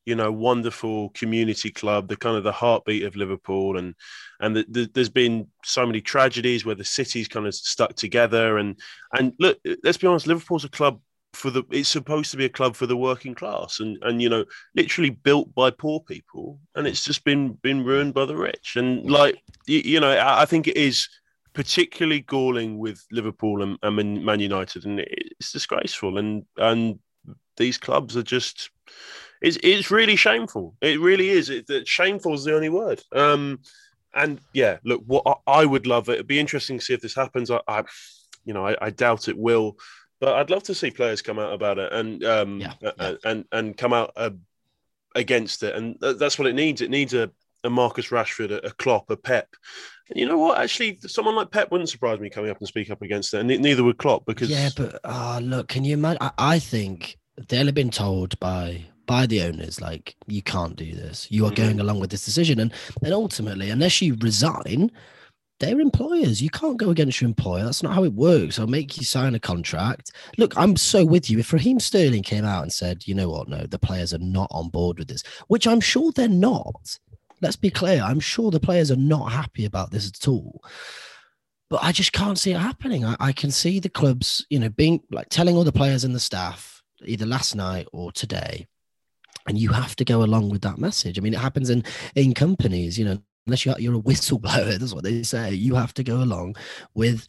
you 0.04 0.14
know, 0.14 0.30
wonderful 0.30 1.10
community 1.10 1.70
club, 1.70 2.08
the 2.08 2.16
kind 2.16 2.36
of 2.36 2.44
the 2.44 2.52
heartbeat 2.52 3.04
of 3.04 3.16
Liverpool, 3.16 3.78
and 3.78 3.94
and 4.40 4.56
the, 4.56 4.66
the, 4.68 4.90
there's 4.94 5.08
been 5.08 5.48
so 5.64 5.86
many 5.86 6.00
tragedies 6.00 6.64
where 6.64 6.74
the 6.74 6.84
city's 6.84 7.28
kind 7.28 7.46
of 7.46 7.54
stuck 7.54 7.94
together. 7.94 8.58
And 8.58 8.78
and 9.12 9.32
look, 9.38 9.58
let's 9.82 9.98
be 9.98 10.06
honest, 10.06 10.26
Liverpool's 10.26 10.64
a 10.64 10.70
club 10.70 11.00
for 11.34 11.50
the 11.50 11.62
it's 11.70 11.88
supposed 11.88 12.30
to 12.30 12.36
be 12.36 12.46
a 12.46 12.50
club 12.50 12.74
for 12.74 12.86
the 12.86 12.96
working 12.96 13.34
class 13.34 13.80
and 13.80 13.98
and 14.02 14.22
you 14.22 14.28
know 14.28 14.44
literally 14.74 15.10
built 15.10 15.54
by 15.54 15.70
poor 15.70 16.00
people 16.00 16.58
and 16.74 16.86
it's 16.86 17.04
just 17.04 17.22
been 17.22 17.52
been 17.62 17.84
ruined 17.84 18.14
by 18.14 18.24
the 18.24 18.36
rich 18.36 18.76
and 18.76 19.10
like 19.10 19.40
you, 19.66 19.80
you 19.84 20.00
know 20.00 20.10
I, 20.10 20.42
I, 20.42 20.44
think 20.46 20.66
it 20.66 20.76
is 20.76 21.08
particularly 21.58 22.20
galling 22.20 22.78
with 22.78 23.04
liverpool 23.10 23.64
and, 23.64 23.76
and 23.82 24.24
man 24.24 24.38
united 24.38 24.86
and 24.86 25.00
it's 25.00 25.50
disgraceful 25.50 26.16
and 26.16 26.44
and 26.56 27.00
these 27.56 27.76
clubs 27.76 28.16
are 28.16 28.22
just 28.22 28.70
it's, 29.42 29.58
it's 29.64 29.90
really 29.90 30.14
shameful 30.14 30.76
it 30.80 31.00
really 31.00 31.30
is 31.30 31.50
it, 31.50 31.68
it 31.68 31.88
shameful 31.88 32.32
is 32.32 32.44
the 32.44 32.54
only 32.54 32.68
word 32.68 33.02
um 33.10 33.58
and 34.14 34.40
yeah 34.52 34.76
look 34.84 35.02
what 35.04 35.24
I, 35.26 35.62
I 35.62 35.64
would 35.64 35.88
love 35.88 36.08
it 36.08 36.12
it'd 36.12 36.28
be 36.28 36.38
interesting 36.38 36.78
to 36.78 36.84
see 36.84 36.94
if 36.94 37.00
this 37.00 37.16
happens 37.16 37.50
i, 37.50 37.60
I 37.66 37.82
you 38.44 38.54
know 38.54 38.64
I, 38.64 38.76
I 38.80 38.90
doubt 38.90 39.26
it 39.26 39.36
will 39.36 39.78
but 40.20 40.34
I'd 40.34 40.50
love 40.50 40.62
to 40.64 40.76
see 40.76 40.92
players 40.92 41.22
come 41.22 41.40
out 41.40 41.52
about 41.52 41.78
it 41.78 41.92
and 41.92 42.22
um, 42.22 42.60
yeah, 42.60 42.74
yeah. 42.80 43.14
and 43.24 43.44
and 43.50 43.76
come 43.76 43.92
out 43.92 44.12
uh, 44.16 44.30
against 45.14 45.62
it, 45.62 45.74
and 45.76 45.96
that's 46.00 46.38
what 46.38 46.48
it 46.48 46.54
needs. 46.54 46.80
It 46.80 46.90
needs 46.90 47.14
a, 47.14 47.30
a 47.64 47.70
Marcus 47.70 48.08
Rashford, 48.08 48.50
a, 48.50 48.66
a 48.66 48.70
Klopp, 48.72 49.10
a 49.10 49.16
Pep. 49.16 49.48
And 50.10 50.18
you 50.18 50.26
know 50.26 50.38
what? 50.38 50.60
Actually, 50.60 50.98
someone 51.06 51.36
like 51.36 51.50
Pep 51.50 51.70
wouldn't 51.70 51.90
surprise 51.90 52.20
me 52.20 52.30
coming 52.30 52.50
up 52.50 52.58
and 52.58 52.68
speak 52.68 52.90
up 52.90 53.02
against 53.02 53.34
it, 53.34 53.40
and 53.40 53.48
neither 53.48 53.84
would 53.84 53.98
Klopp 53.98 54.24
because 54.26 54.50
yeah. 54.50 54.70
But 54.76 55.00
uh, 55.04 55.40
look, 55.42 55.68
can 55.68 55.84
you 55.84 55.94
imagine? 55.94 56.18
I, 56.20 56.30
I 56.38 56.58
think 56.58 57.18
they'll 57.48 57.66
have 57.66 57.74
been 57.74 57.90
told 57.90 58.38
by 58.40 58.84
by 59.06 59.26
the 59.26 59.42
owners 59.42 59.80
like 59.80 60.16
you 60.26 60.42
can't 60.42 60.76
do 60.76 60.94
this. 60.94 61.26
You 61.30 61.44
are 61.46 61.50
mm-hmm. 61.50 61.62
going 61.62 61.80
along 61.80 62.00
with 62.00 62.10
this 62.10 62.24
decision, 62.24 62.60
and 62.60 62.72
and 63.02 63.12
ultimately, 63.12 63.70
unless 63.70 64.00
you 64.00 64.16
resign 64.20 64.90
they're 65.60 65.80
employers. 65.80 66.40
You 66.40 66.50
can't 66.50 66.76
go 66.76 66.90
against 66.90 67.20
your 67.20 67.28
employer. 67.28 67.64
That's 67.64 67.82
not 67.82 67.94
how 67.94 68.04
it 68.04 68.12
works. 68.12 68.58
I'll 68.58 68.66
make 68.66 68.96
you 68.96 69.04
sign 69.04 69.34
a 69.34 69.40
contract. 69.40 70.12
Look, 70.36 70.56
I'm 70.56 70.76
so 70.76 71.04
with 71.04 71.28
you. 71.28 71.38
If 71.38 71.52
Raheem 71.52 71.80
Sterling 71.80 72.22
came 72.22 72.44
out 72.44 72.62
and 72.62 72.72
said, 72.72 73.06
you 73.06 73.14
know 73.14 73.28
what, 73.28 73.48
no, 73.48 73.66
the 73.66 73.78
players 73.78 74.14
are 74.14 74.18
not 74.18 74.48
on 74.50 74.68
board 74.68 74.98
with 74.98 75.08
this, 75.08 75.22
which 75.48 75.66
I'm 75.66 75.80
sure 75.80 76.12
they're 76.12 76.28
not. 76.28 76.98
Let's 77.40 77.56
be 77.56 77.70
clear. 77.70 78.02
I'm 78.02 78.20
sure 78.20 78.50
the 78.50 78.60
players 78.60 78.90
are 78.90 78.96
not 78.96 79.32
happy 79.32 79.64
about 79.64 79.90
this 79.90 80.08
at 80.08 80.28
all. 80.28 80.62
But 81.70 81.82
I 81.82 81.92
just 81.92 82.12
can't 82.12 82.38
see 82.38 82.52
it 82.52 82.58
happening. 82.58 83.04
I, 83.04 83.16
I 83.20 83.32
can 83.32 83.50
see 83.50 83.78
the 83.78 83.90
clubs, 83.90 84.46
you 84.48 84.58
know, 84.58 84.70
being 84.70 85.02
like 85.10 85.28
telling 85.28 85.56
all 85.56 85.64
the 85.64 85.72
players 85.72 86.04
and 86.04 86.14
the 86.14 86.20
staff 86.20 86.82
either 87.04 87.26
last 87.26 87.54
night 87.54 87.86
or 87.92 88.10
today, 88.10 88.66
and 89.46 89.58
you 89.58 89.70
have 89.70 89.94
to 89.96 90.04
go 90.04 90.22
along 90.22 90.48
with 90.50 90.62
that 90.62 90.78
message. 90.78 91.18
I 91.18 91.22
mean, 91.22 91.34
it 91.34 91.40
happens 91.40 91.70
in 91.70 91.84
in 92.14 92.32
companies. 92.32 92.98
You 92.98 93.04
know, 93.04 93.18
unless 93.46 93.66
you're, 93.66 93.78
you're 93.78 93.96
a 93.96 94.02
whistleblower, 94.02 94.78
that's 94.78 94.94
what 94.94 95.04
they 95.04 95.22
say. 95.22 95.52
You 95.52 95.74
have 95.74 95.94
to 95.94 96.04
go 96.04 96.16
along 96.16 96.56
with 96.94 97.26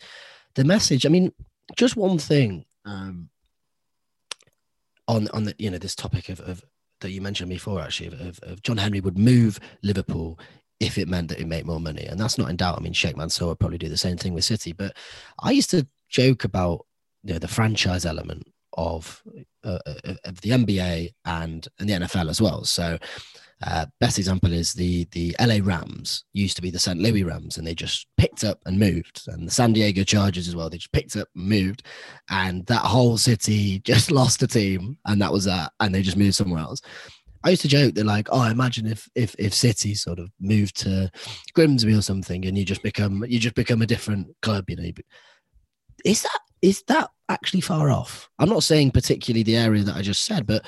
the 0.55 0.63
message. 0.63 1.05
I 1.05 1.09
mean, 1.09 1.33
just 1.77 1.97
one 1.97 2.17
thing 2.17 2.65
um, 2.85 3.29
on 5.07 5.27
on 5.29 5.43
the 5.45 5.55
you 5.57 5.69
know 5.69 5.77
this 5.77 5.95
topic 5.95 6.29
of, 6.29 6.39
of 6.39 6.63
that 7.01 7.11
you 7.11 7.21
mentioned 7.21 7.49
before 7.49 7.81
actually 7.81 8.07
of, 8.07 8.39
of, 8.43 8.61
John 8.61 8.77
Henry 8.77 8.99
would 8.99 9.17
move 9.17 9.59
Liverpool 9.83 10.39
if 10.79 10.97
it 10.97 11.07
meant 11.07 11.29
that 11.29 11.39
it 11.39 11.47
made 11.47 11.65
more 11.65 11.79
money, 11.79 12.05
and 12.05 12.19
that's 12.19 12.37
not 12.37 12.49
in 12.49 12.55
doubt. 12.55 12.77
I 12.77 12.81
mean, 12.81 12.93
Sheikh 12.93 13.17
Mansour 13.17 13.47
would 13.47 13.59
probably 13.59 13.77
do 13.77 13.89
the 13.89 13.97
same 13.97 14.17
thing 14.17 14.33
with 14.33 14.45
City, 14.45 14.71
but 14.71 14.95
I 15.41 15.51
used 15.51 15.69
to 15.71 15.87
joke 16.07 16.43
about 16.43 16.85
you 17.23 17.33
know 17.33 17.39
the 17.39 17.47
franchise 17.47 18.05
element 18.05 18.47
of 18.77 19.21
uh, 19.63 19.79
of 20.23 20.41
the 20.41 20.51
NBA 20.51 21.13
and 21.25 21.67
and 21.79 21.89
the 21.89 21.93
NFL 21.93 22.29
as 22.29 22.41
well. 22.41 22.63
So 22.63 22.97
uh, 23.65 23.85
best 23.99 24.17
example 24.17 24.53
is 24.53 24.73
the 24.73 25.05
the 25.11 25.35
LA 25.39 25.59
Rams 25.61 26.23
used 26.31 26.55
to 26.55 26.61
be 26.61 26.69
the 26.69 26.79
St. 26.79 26.99
Louis 26.99 27.23
Rams, 27.23 27.57
and 27.57 27.67
they 27.67 27.75
just 27.75 28.07
picked 28.17 28.43
up 28.43 28.59
and 28.65 28.79
moved, 28.79 29.23
and 29.27 29.47
the 29.47 29.51
San 29.51 29.73
Diego 29.73 30.03
Chargers 30.03 30.47
as 30.47 30.55
well. 30.55 30.69
They 30.69 30.77
just 30.77 30.93
picked 30.93 31.17
up 31.17 31.27
and 31.35 31.49
moved, 31.49 31.83
and 32.29 32.65
that 32.67 32.85
whole 32.85 33.17
city 33.17 33.79
just 33.85 34.11
lost 34.11 34.43
a 34.43 34.47
team, 34.47 34.97
and 35.05 35.21
that 35.21 35.33
was 35.33 35.45
that, 35.45 35.73
and 35.79 35.93
they 35.93 36.01
just 36.01 36.17
moved 36.17 36.35
somewhere 36.35 36.61
else. 36.61 36.81
I 37.43 37.51
used 37.51 37.61
to 37.61 37.67
joke 37.69 37.95
that 37.95 38.05
like, 38.05 38.27
oh, 38.31 38.43
imagine 38.43 38.85
if 38.87 39.09
if 39.15 39.35
if 39.37 39.53
City 39.53 39.93
sort 39.93 40.19
of 40.19 40.29
moved 40.39 40.77
to 40.81 41.11
Grimsby 41.53 41.93
or 41.93 42.01
something, 42.01 42.45
and 42.45 42.57
you 42.57 42.63
just 42.63 42.83
become 42.83 43.25
you 43.27 43.39
just 43.39 43.55
become 43.55 43.81
a 43.81 43.87
different 43.87 44.27
club, 44.41 44.69
you 44.69 44.77
know. 44.77 44.89
Is 46.05 46.23
that 46.23 46.39
is 46.61 46.83
that 46.87 47.09
actually 47.27 47.61
far 47.61 47.89
off? 47.89 48.29
I'm 48.39 48.49
not 48.49 48.63
saying 48.63 48.91
particularly 48.91 49.43
the 49.43 49.57
area 49.57 49.83
that 49.83 49.95
I 49.95 50.01
just 50.01 50.23
said, 50.23 50.47
but 50.47 50.65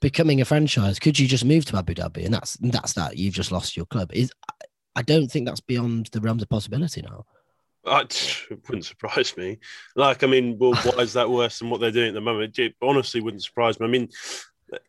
becoming 0.00 0.40
a 0.40 0.44
franchise, 0.44 0.98
could 0.98 1.18
you 1.18 1.26
just 1.26 1.44
move 1.44 1.64
to 1.66 1.76
Abu 1.76 1.94
Dhabi 1.94 2.24
and 2.24 2.34
that's 2.34 2.56
that's 2.60 2.92
that? 2.94 3.16
You've 3.16 3.34
just 3.34 3.52
lost 3.52 3.76
your 3.76 3.86
club. 3.86 4.10
Is 4.12 4.32
I 4.96 5.02
don't 5.02 5.28
think 5.28 5.46
that's 5.46 5.60
beyond 5.60 6.06
the 6.12 6.20
realms 6.20 6.42
of 6.42 6.48
possibility 6.48 7.02
now. 7.02 7.24
it 7.86 8.60
wouldn't 8.68 8.84
surprise 8.84 9.36
me. 9.36 9.58
Like, 9.96 10.22
I 10.22 10.26
mean, 10.26 10.58
well, 10.58 10.74
why 10.82 11.02
is 11.02 11.12
that 11.14 11.30
worse 11.30 11.58
than 11.58 11.70
what 11.70 11.80
they're 11.80 11.90
doing 11.90 12.08
at 12.08 12.14
the 12.14 12.20
moment? 12.20 12.58
It 12.58 12.74
honestly 12.82 13.20
wouldn't 13.20 13.44
surprise 13.44 13.78
me. 13.78 13.86
I 13.86 13.90
mean, 13.90 14.08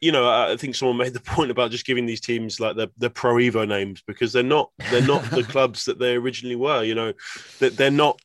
you 0.02 0.12
know, 0.12 0.30
I 0.30 0.58
think 0.58 0.76
someone 0.76 0.98
made 0.98 1.14
the 1.14 1.20
point 1.36 1.52
about 1.52 1.72
just 1.72 1.86
giving 1.86 2.06
these 2.06 2.22
teams 2.22 2.60
like 2.60 2.76
the 2.76 2.90
the 2.98 3.10
Pro 3.10 3.36
Evo 3.36 3.68
names 3.68 4.04
because 4.06 4.34
they're 4.34 4.44
not 4.44 4.72
they're 4.92 5.02
not 5.02 5.24
the 5.32 5.44
clubs 5.44 5.86
that 5.86 6.00
they 6.00 6.16
originally 6.16 6.56
were. 6.56 6.84
You 6.84 6.96
know, 6.96 7.14
that 7.60 7.78
they're 7.78 7.92
not 7.92 8.20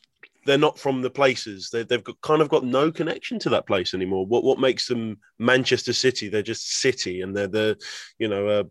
they're 0.46 0.58
not 0.58 0.78
from 0.78 1.02
the 1.02 1.10
places. 1.10 1.70
They, 1.70 1.86
have 1.90 2.04
got, 2.04 2.20
kind 2.20 2.42
of 2.42 2.48
got 2.48 2.64
no 2.64 2.90
connection 2.92 3.38
to 3.40 3.50
that 3.50 3.66
place 3.66 3.94
anymore. 3.94 4.26
What 4.26 4.44
what 4.44 4.58
makes 4.58 4.88
them 4.88 5.18
Manchester 5.38 5.92
City? 5.92 6.28
They're 6.28 6.42
just 6.42 6.80
City, 6.80 7.22
and 7.22 7.36
they're 7.36 7.48
the, 7.48 7.78
you 8.18 8.28
know, 8.28 8.48
uh, 8.48 8.64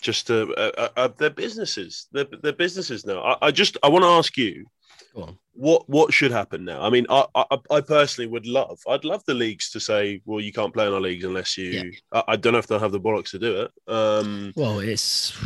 just 0.00 0.30
uh, 0.30 0.46
uh, 0.56 0.88
uh, 0.96 1.08
they're 1.18 1.30
businesses. 1.30 2.06
They're, 2.12 2.26
they're 2.42 2.52
businesses 2.52 3.04
now. 3.04 3.20
I, 3.22 3.48
I 3.48 3.50
just 3.50 3.76
I 3.82 3.88
want 3.88 4.04
to 4.04 4.08
ask 4.08 4.36
you, 4.36 4.66
what 5.52 5.88
what 5.88 6.12
should 6.12 6.30
happen 6.30 6.64
now? 6.64 6.82
I 6.82 6.90
mean, 6.90 7.06
I, 7.10 7.24
I, 7.34 7.58
I 7.70 7.80
personally 7.80 8.28
would 8.28 8.46
love. 8.46 8.80
I'd 8.88 9.04
love 9.04 9.24
the 9.26 9.34
leagues 9.34 9.70
to 9.70 9.80
say, 9.80 10.22
well, 10.24 10.40
you 10.40 10.52
can't 10.52 10.72
play 10.72 10.86
in 10.86 10.92
our 10.92 11.00
leagues 11.00 11.24
unless 11.24 11.58
you. 11.58 11.70
Yeah. 11.70 11.82
I, 12.12 12.32
I, 12.32 12.36
don't 12.36 12.52
know 12.52 12.58
if 12.58 12.66
they'll 12.66 12.78
have 12.78 12.92
the 12.92 13.00
bollocks 13.00 13.30
to 13.30 13.38
do 13.38 13.62
it. 13.62 13.72
Um, 13.92 14.52
well, 14.56 14.78
it's 14.78 15.36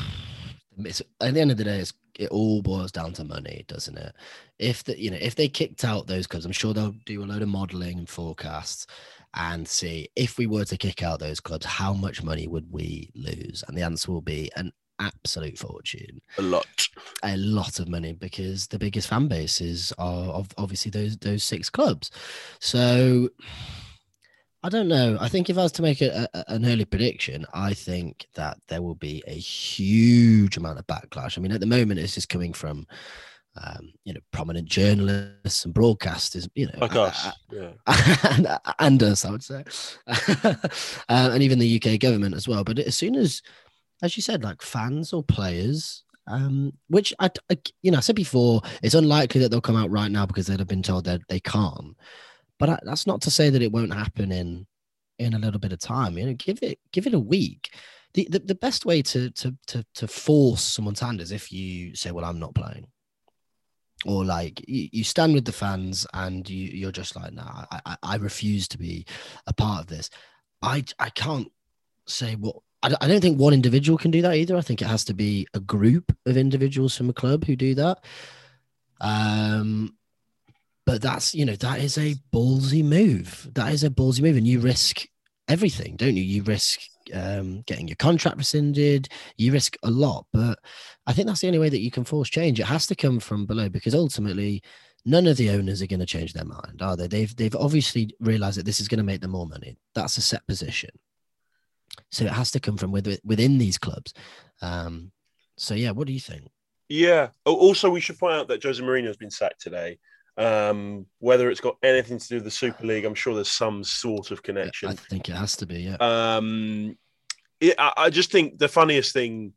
it's 0.87 1.03
at 1.21 1.35
the 1.35 1.41
end 1.41 1.51
of 1.51 1.57
the 1.57 1.65
day, 1.65 1.79
it's 1.79 1.93
it 2.19 2.31
all 2.31 2.63
boils 2.63 2.93
down 2.93 3.13
to 3.15 3.25
money, 3.25 3.65
doesn't 3.69 3.97
it? 3.97 4.15
If 4.59 4.85
the 4.85 5.01
you 5.01 5.11
know 5.11 5.19
if 5.21 5.35
they 5.35 5.49
kicked 5.49 5.85
out 5.85 6.07
those 6.07 6.27
clubs, 6.27 6.45
I'm 6.45 6.53
sure 6.53 6.75
they'll 6.75 6.95
do 7.07 7.23
a 7.23 7.27
load 7.27 7.43
of 7.43 7.49
modelling 7.49 7.99
and 7.99 8.09
forecasts 8.09 8.87
and 9.35 9.67
see 9.67 10.09
if 10.15 10.39
we 10.39 10.47
were 10.47 10.65
to 10.67 10.77
kick 10.77 11.03
out 11.03 11.19
those 11.19 11.41
clubs, 11.41 11.65
how 11.65 11.95
much 11.95 12.23
money 12.23 12.47
would 12.47 12.71
we 12.71 13.11
lose? 13.15 13.65
And 13.67 13.77
the 13.77 13.83
answer 13.83 14.13
will 14.13 14.21
be 14.21 14.51
an 14.57 14.73
absolute 14.99 15.59
fortune. 15.59 16.21
A 16.39 16.43
lot. 16.43 16.89
A 17.23 17.37
lot 17.37 17.79
of 17.79 17.89
money 17.89 18.13
because 18.13 18.67
the 18.67 18.79
biggest 18.79 19.09
fan 19.09 19.29
bases 19.29 19.93
are 19.99 20.27
of 20.27 20.49
obviously 20.59 20.91
those 20.91 21.17
those 21.19 21.45
six 21.45 21.71
clubs. 21.71 22.11
So 22.61 23.31
I 24.65 24.69
don't 24.69 24.89
know. 24.89 25.19
I 25.21 25.29
think 25.29 25.51
if 25.51 25.59
I 25.59 25.65
was 25.65 25.73
to 25.73 25.83
make 25.83 26.01
a, 26.01 26.29
a, 26.35 26.45
an 26.49 26.65
early 26.65 26.85
prediction, 26.85 27.45
I 27.53 27.75
think 27.75 28.27
that 28.35 28.59
there 28.69 28.81
will 28.81 28.95
be 28.95 29.23
a 29.27 29.33
huge 29.33 30.57
amount 30.57 30.79
of 30.79 30.87
backlash. 30.87 31.37
I 31.37 31.41
mean, 31.41 31.51
at 31.53 31.61
the 31.61 31.67
moment, 31.67 31.99
it's 31.99 32.15
just 32.15 32.29
coming 32.29 32.53
from, 32.53 32.87
um, 33.63 33.93
you 34.05 34.15
know, 34.15 34.21
prominent 34.33 34.69
journalists 34.69 35.65
and 35.65 35.75
broadcasters, 35.75 36.49
you 36.55 36.67
know, 36.67 36.79
like 36.79 36.95
us, 36.95 37.27
uh, 37.27 37.33
yeah. 37.51 37.71
and, 38.31 38.47
and, 38.79 39.03
us, 39.03 39.25
I 39.25 39.31
would 39.33 39.43
say, 39.43 39.65
uh, 40.07 40.55
and 41.09 41.43
even 41.43 41.59
the 41.59 41.83
UK 41.83 41.99
government 41.99 42.37
as 42.37 42.47
well. 42.47 42.63
But 42.63 42.79
as 42.79 42.97
soon 42.97 43.17
as, 43.17 43.43
as 44.01 44.17
you 44.17 44.23
said, 44.23 44.45
like 44.45 44.63
fans 44.63 45.13
or 45.13 45.25
players, 45.25 46.05
um, 46.29 46.73
which 46.89 47.13
I, 47.19 47.31
I, 47.51 47.59
you 47.83 47.91
know, 47.91 47.99
I 47.99 48.03
said 48.03 48.15
before, 48.15 48.63
it's 48.81 48.95
unlikely 48.95 49.41
that 49.41 49.51
they'll 49.51 49.61
come 49.61 49.77
out 49.77 49.91
right 49.91 50.11
now 50.11 50.25
because 50.25 50.47
they'd 50.47 50.61
have 50.61 50.69
been 50.69 50.85
told 50.85 51.05
that 51.07 51.23
they 51.29 51.41
can't. 51.41 51.97
But 52.63 52.79
that's 52.85 53.09
not 53.09 53.21
to 53.23 53.31
say 53.33 53.51
that 53.51 53.61
it 53.61 53.73
won't 53.73 53.93
happen 53.93 54.31
in 54.31 54.69
in 55.19 55.35
a 55.35 55.39
little 55.41 55.59
bit 55.59 55.73
of 55.73 55.81
time. 55.81 56.17
You 56.17 56.27
know, 56.27 56.35
give 56.35 56.61
it 56.63 56.79
give 56.93 57.09
it 57.09 57.13
a 57.13 57.19
week. 57.19 57.75
The, 58.15 58.29
the, 58.31 58.39
the 58.39 58.55
best 58.55 58.87
way 58.87 59.03
to, 59.03 59.31
to 59.31 59.57
to 59.67 59.85
to 59.97 60.07
force 60.07 60.63
someone's 60.63 61.01
hand 61.01 61.21
is 61.21 61.33
if 61.33 61.51
you 61.51 61.97
say, 61.97 62.13
"Well, 62.13 62.25
I'm 62.25 62.39
not 62.39 62.55
playing," 62.55 62.87
or 64.07 64.25
like 64.25 64.63
you, 64.69 65.03
stand 65.03 65.35
with 65.35 65.45
the 65.45 65.51
fans 65.51 66.07
and 66.15 66.49
you 66.49 66.69
you're 66.69 66.93
just 66.93 67.17
like, 67.17 67.33
"Nah, 67.33 67.65
I, 67.73 67.97
I 68.01 68.17
refuse 68.19 68.69
to 68.69 68.79
be 68.79 69.07
a 69.49 69.53
part 69.53 69.81
of 69.81 69.89
this." 69.89 70.09
I 70.63 70.85
I 71.01 71.11
can't 71.11 71.51
say 72.07 72.37
what 72.37 72.55
I, 72.81 72.95
I 73.01 73.09
don't 73.09 73.21
think 73.21 73.41
one 73.41 73.55
individual 73.55 73.99
can 73.99 74.13
do 74.13 74.23
that 74.23 74.37
either. 74.37 74.57
I 74.57 74.61
think 74.61 74.81
it 74.81 74.87
has 74.87 75.03
to 75.07 75.15
be 75.15 75.49
a 75.53 75.59
group 75.59 76.17
of 76.27 76.37
individuals 76.37 76.97
from 76.97 77.11
a 77.11 77.13
club 77.13 77.45
who 77.45 77.57
do 77.57 77.75
that. 77.75 78.05
Um, 79.01 79.97
but 80.85 81.03
that's 81.03 81.35
you 81.35 81.45
know 81.45 81.57
that 81.57 81.81
is 81.81 81.99
a 81.99 82.15
ballsy 82.33 82.85
move. 82.85 83.49
That 83.55 83.73
is 83.73 83.85
a 83.85 83.91
ballsy 83.91 84.23
move, 84.23 84.37
and 84.37 84.47
you 84.47 84.61
risk 84.61 85.07
everything, 85.49 85.97
don't 85.97 86.17
you? 86.17 86.23
You 86.23 86.43
risk 86.43 86.81
um, 87.15 87.63
getting 87.63 87.89
your 87.89 87.97
contract 87.97 88.37
rescinded. 88.37 89.09
You 89.37 89.53
risk 89.53 89.77
a 89.83 89.91
lot, 89.91 90.27
but 90.33 90.59
I 91.07 91.13
think 91.13 91.29
that's 91.29 91.41
the 91.41 91.47
only 91.47 91.59
way 91.59 91.69
that 91.69 91.81
you 91.81 91.91
can 91.91 92.05
force 92.05 92.29
change. 92.29 92.61
It 92.61 92.67
has 92.67 92.87
to 92.89 92.95
come 92.95 93.21
from 93.21 93.47
below 93.47 93.69
because 93.69 93.95
ultimately, 93.95 94.63
none 95.05 95.27
of 95.27 95.37
the 95.37 95.51
owners 95.51 95.83
are 95.83 95.87
going 95.87 96.01
to 96.01 96.07
change 96.07 96.33
their 96.33 96.45
mind, 96.45 96.83
are 96.83 96.97
they? 96.97 97.07
They've 97.07 97.35
they've 97.37 97.57
obviously 97.57 98.15
realised 98.21 98.59
that 98.59 98.67
this 98.67 98.81
is 98.81 98.89
going 98.89 98.99
to 98.99 99.05
make 99.05 99.21
them 99.21 99.33
more 99.33 99.47
money. 99.47 99.77
That's 99.95 100.17
a 100.17 100.23
set 100.23 100.47
position, 100.47 100.91
so 102.11 102.25
it 102.25 102.33
has 102.33 102.51
to 102.53 102.61
come 102.61 102.77
from 102.77 102.93
within 102.93 103.59
these 103.59 103.79
clubs. 103.79 104.15
Um, 104.61 105.13
so 105.57 105.75
yeah, 105.75 105.93
what 105.93 106.07
do 106.07 106.13
you 106.13 106.21
think? 106.21 106.51
Yeah. 106.89 107.29
Also, 107.47 107.89
we 107.89 108.01
should 108.01 108.19
point 108.19 108.35
out 108.35 108.49
that 108.49 108.63
Jose 108.63 108.83
Mourinho 108.83 109.07
has 109.07 109.17
been 109.17 109.31
sacked 109.31 109.63
today. 109.63 109.99
Um, 110.39 111.07
whether 111.19 111.51
it's 111.51 111.61
got 111.61 111.77
anything 111.83 112.19
to 112.19 112.29
do 112.29 112.35
with 112.37 112.45
the 112.45 112.51
Super 112.51 112.87
League, 112.87 113.05
I'm 113.05 113.15
sure 113.15 113.35
there's 113.35 113.51
some 113.51 113.85
sort 113.85 114.31
of 114.31 114.43
connection. 114.43 114.89
I 114.89 114.95
think 114.95 115.29
it 115.29 115.37
has 115.37 115.57
to 115.57 115.67
be. 115.67 115.83
Yeah. 115.83 115.97
Um, 116.01 116.97
it, 117.61 117.75
I, 117.79 117.93
I 117.97 118.11
just 118.11 118.33
think 118.33 118.59
the 118.59 118.69
funniest 118.69 119.13
thing 119.13 119.53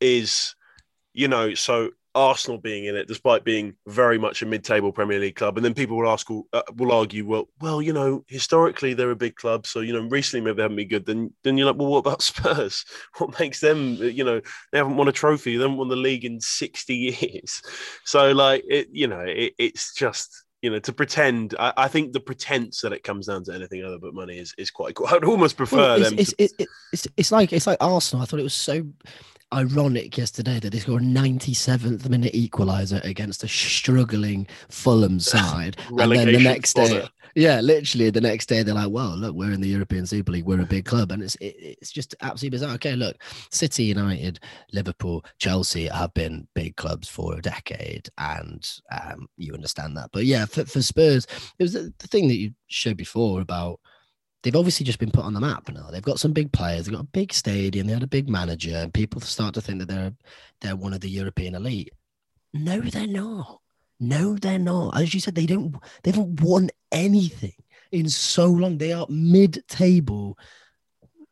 is, 0.00 0.54
you 1.12 1.28
know, 1.28 1.54
so 1.54 1.90
Arsenal 2.14 2.58
being 2.58 2.84
in 2.84 2.96
it, 2.96 3.08
despite 3.08 3.44
being 3.44 3.74
very 3.86 4.18
much 4.18 4.42
a 4.42 4.46
mid-table 4.46 4.92
Premier 4.92 5.18
League 5.18 5.36
club, 5.36 5.56
and 5.56 5.64
then 5.64 5.74
people 5.74 5.96
will 5.96 6.10
ask, 6.10 6.28
uh, 6.30 6.62
will 6.76 6.92
argue, 6.92 7.26
well, 7.26 7.48
well, 7.60 7.82
you 7.82 7.92
know, 7.92 8.24
historically 8.28 8.94
they're 8.94 9.10
a 9.10 9.16
big 9.16 9.36
club, 9.36 9.66
so 9.66 9.80
you 9.80 9.92
know, 9.92 10.08
recently 10.08 10.44
maybe 10.44 10.56
they 10.56 10.62
haven't 10.62 10.76
been 10.76 10.88
good. 10.88 11.06
Then, 11.06 11.32
then 11.42 11.58
you're 11.58 11.66
like, 11.66 11.76
well, 11.76 11.88
what 11.88 11.98
about 11.98 12.22
Spurs? 12.22 12.84
What 13.18 13.38
makes 13.38 13.60
them? 13.60 13.94
You 13.94 14.24
know, 14.24 14.40
they 14.72 14.78
haven't 14.78 14.96
won 14.96 15.08
a 15.08 15.12
trophy, 15.12 15.56
they 15.56 15.62
haven't 15.62 15.78
won 15.78 15.88
the 15.88 15.96
league 15.96 16.24
in 16.24 16.40
sixty 16.40 16.94
years. 17.20 17.62
So, 18.04 18.32
like, 18.32 18.64
it, 18.68 18.88
you 18.92 19.06
know, 19.06 19.24
it, 19.26 19.54
it's 19.58 19.94
just 19.94 20.44
you 20.64 20.70
know, 20.70 20.78
to 20.78 20.94
pretend. 20.94 21.54
I, 21.58 21.74
I, 21.76 21.88
think 21.88 22.14
the 22.14 22.20
pretense 22.20 22.80
that 22.80 22.94
it 22.94 23.02
comes 23.02 23.26
down 23.26 23.44
to 23.44 23.52
anything 23.52 23.84
other 23.84 23.98
but 23.98 24.14
money 24.14 24.38
is 24.38 24.54
is 24.56 24.70
quite 24.70 24.94
cool. 24.94 25.06
I'd 25.10 25.22
almost 25.22 25.58
prefer 25.58 25.76
well, 25.76 26.00
it's, 26.00 26.08
them. 26.08 26.18
It's, 26.18 26.30
to... 26.30 26.42
it's, 26.42 26.54
it's, 26.92 27.08
it's 27.18 27.32
like 27.32 27.52
it's 27.52 27.66
like 27.66 27.76
Arsenal. 27.82 28.22
I 28.22 28.24
thought 28.24 28.40
it 28.40 28.44
was 28.44 28.54
so 28.54 28.82
ironic 29.54 30.16
yesterday 30.18 30.58
that 30.60 30.70
they 30.70 30.78
scored 30.78 31.02
a 31.02 31.06
97th 31.06 32.08
minute 32.08 32.34
equaliser 32.34 33.02
against 33.04 33.44
a 33.44 33.48
struggling 33.48 34.46
Fulham 34.68 35.20
side. 35.20 35.76
and 35.90 36.12
then 36.12 36.32
the 36.32 36.40
next 36.40 36.74
day, 36.74 37.06
yeah, 37.34 37.60
literally 37.60 38.10
the 38.10 38.20
next 38.20 38.46
day 38.46 38.62
they're 38.62 38.74
like, 38.74 38.90
well, 38.90 39.16
look, 39.16 39.34
we're 39.34 39.52
in 39.52 39.60
the 39.60 39.68
European 39.68 40.06
Super 40.06 40.32
League. 40.32 40.44
We're 40.44 40.60
a 40.60 40.66
big 40.66 40.84
club. 40.84 41.10
And 41.10 41.22
it's 41.22 41.34
it, 41.36 41.56
it's 41.58 41.90
just 41.90 42.14
absolutely 42.20 42.56
bizarre. 42.56 42.74
Okay, 42.74 42.96
look, 42.96 43.16
City, 43.50 43.84
United, 43.84 44.40
Liverpool, 44.72 45.24
Chelsea 45.38 45.86
have 45.86 46.14
been 46.14 46.46
big 46.54 46.76
clubs 46.76 47.08
for 47.08 47.34
a 47.34 47.42
decade. 47.42 48.08
And 48.18 48.68
um, 48.92 49.26
you 49.36 49.54
understand 49.54 49.96
that. 49.96 50.10
But 50.12 50.26
yeah, 50.26 50.44
for, 50.44 50.64
for 50.64 50.82
Spurs, 50.82 51.26
it 51.58 51.62
was 51.62 51.72
the, 51.72 51.92
the 51.98 52.08
thing 52.08 52.28
that 52.28 52.36
you 52.36 52.52
showed 52.68 52.96
before 52.96 53.40
about– 53.40 53.80
they've 54.44 54.54
obviously 54.54 54.84
just 54.84 54.98
been 54.98 55.10
put 55.10 55.24
on 55.24 55.32
the 55.32 55.40
map 55.40 55.68
now. 55.72 55.88
They've 55.90 56.02
got 56.02 56.20
some 56.20 56.32
big 56.32 56.52
players. 56.52 56.84
They've 56.84 56.94
got 56.94 57.04
a 57.04 57.08
big 57.12 57.32
stadium. 57.32 57.86
They 57.86 57.94
had 57.94 58.02
a 58.02 58.06
big 58.06 58.28
manager, 58.28 58.76
and 58.76 58.94
people 58.94 59.20
start 59.20 59.54
to 59.54 59.60
think 59.60 59.80
that 59.80 59.88
they're 59.88 60.12
they're 60.60 60.76
one 60.76 60.92
of 60.92 61.00
the 61.00 61.10
European 61.10 61.54
elite. 61.54 61.92
No, 62.52 62.80
they're 62.80 63.06
not. 63.06 63.60
No, 63.98 64.36
they're 64.36 64.58
not. 64.58 65.00
As 65.00 65.14
you 65.14 65.20
said, 65.20 65.34
they 65.34 65.46
don't. 65.46 65.74
They 66.02 66.12
haven't 66.12 66.40
won 66.40 66.70
anything 66.92 67.54
in 67.90 68.08
so 68.08 68.46
long. 68.46 68.78
They 68.78 68.92
are 68.92 69.06
mid-table. 69.08 70.38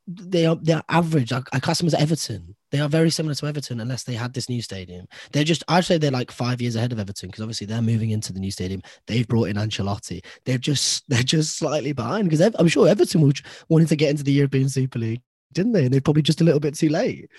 They 0.07 0.47
are 0.47 0.57
they 0.57 0.73
are 0.73 0.85
average. 0.89 1.33
Our, 1.33 1.45
I 1.53 1.61
class 1.61 1.81
them 1.81 1.91
Everton. 1.97 2.57
They 2.73 2.81
are 2.81 2.89
very 2.89 3.11
similar 3.11 3.35
to 3.35 3.47
Everton, 3.47 3.81
unless 3.81 4.05
they 4.05 4.15
had 4.15 4.33
this 4.33 4.49
new 4.49 4.63
stadium. 4.63 5.07
They're 5.31 5.45
just, 5.45 5.63
I'd 5.69 5.85
say 5.85 5.99
they're 5.99 6.11
like 6.11 6.31
five 6.31 6.63
years 6.63 6.75
ahead 6.75 6.91
of 6.91 6.99
Everton 6.99 7.29
because 7.29 7.43
obviously 7.43 7.67
they're 7.67 7.83
moving 7.83 8.11
into 8.11 8.33
the 8.33 8.41
new 8.41 8.51
stadium. 8.51 8.83
They've 9.07 9.29
brought 9.29 9.49
in 9.49 9.57
Ancelotti. 9.57 10.25
They're 10.47 10.57
just, 10.57 11.05
they're 11.09 11.23
just 11.23 11.59
slightly 11.59 11.93
behind 11.93 12.31
because 12.31 12.55
I'm 12.59 12.69
sure 12.69 12.89
Everton 12.89 13.31
wanted 13.69 13.89
to 13.89 13.97
get 13.97 14.09
into 14.09 14.25
the 14.25 14.33
European 14.33 14.71
Super 14.71 14.99
League, 14.99 15.21
didn't 15.53 15.73
they? 15.73 15.85
And 15.85 15.93
they're 15.93 16.01
probably 16.01 16.23
just 16.23 16.41
a 16.41 16.45
little 16.45 16.61
bit 16.61 16.75
too 16.75 16.89
late. 16.89 17.31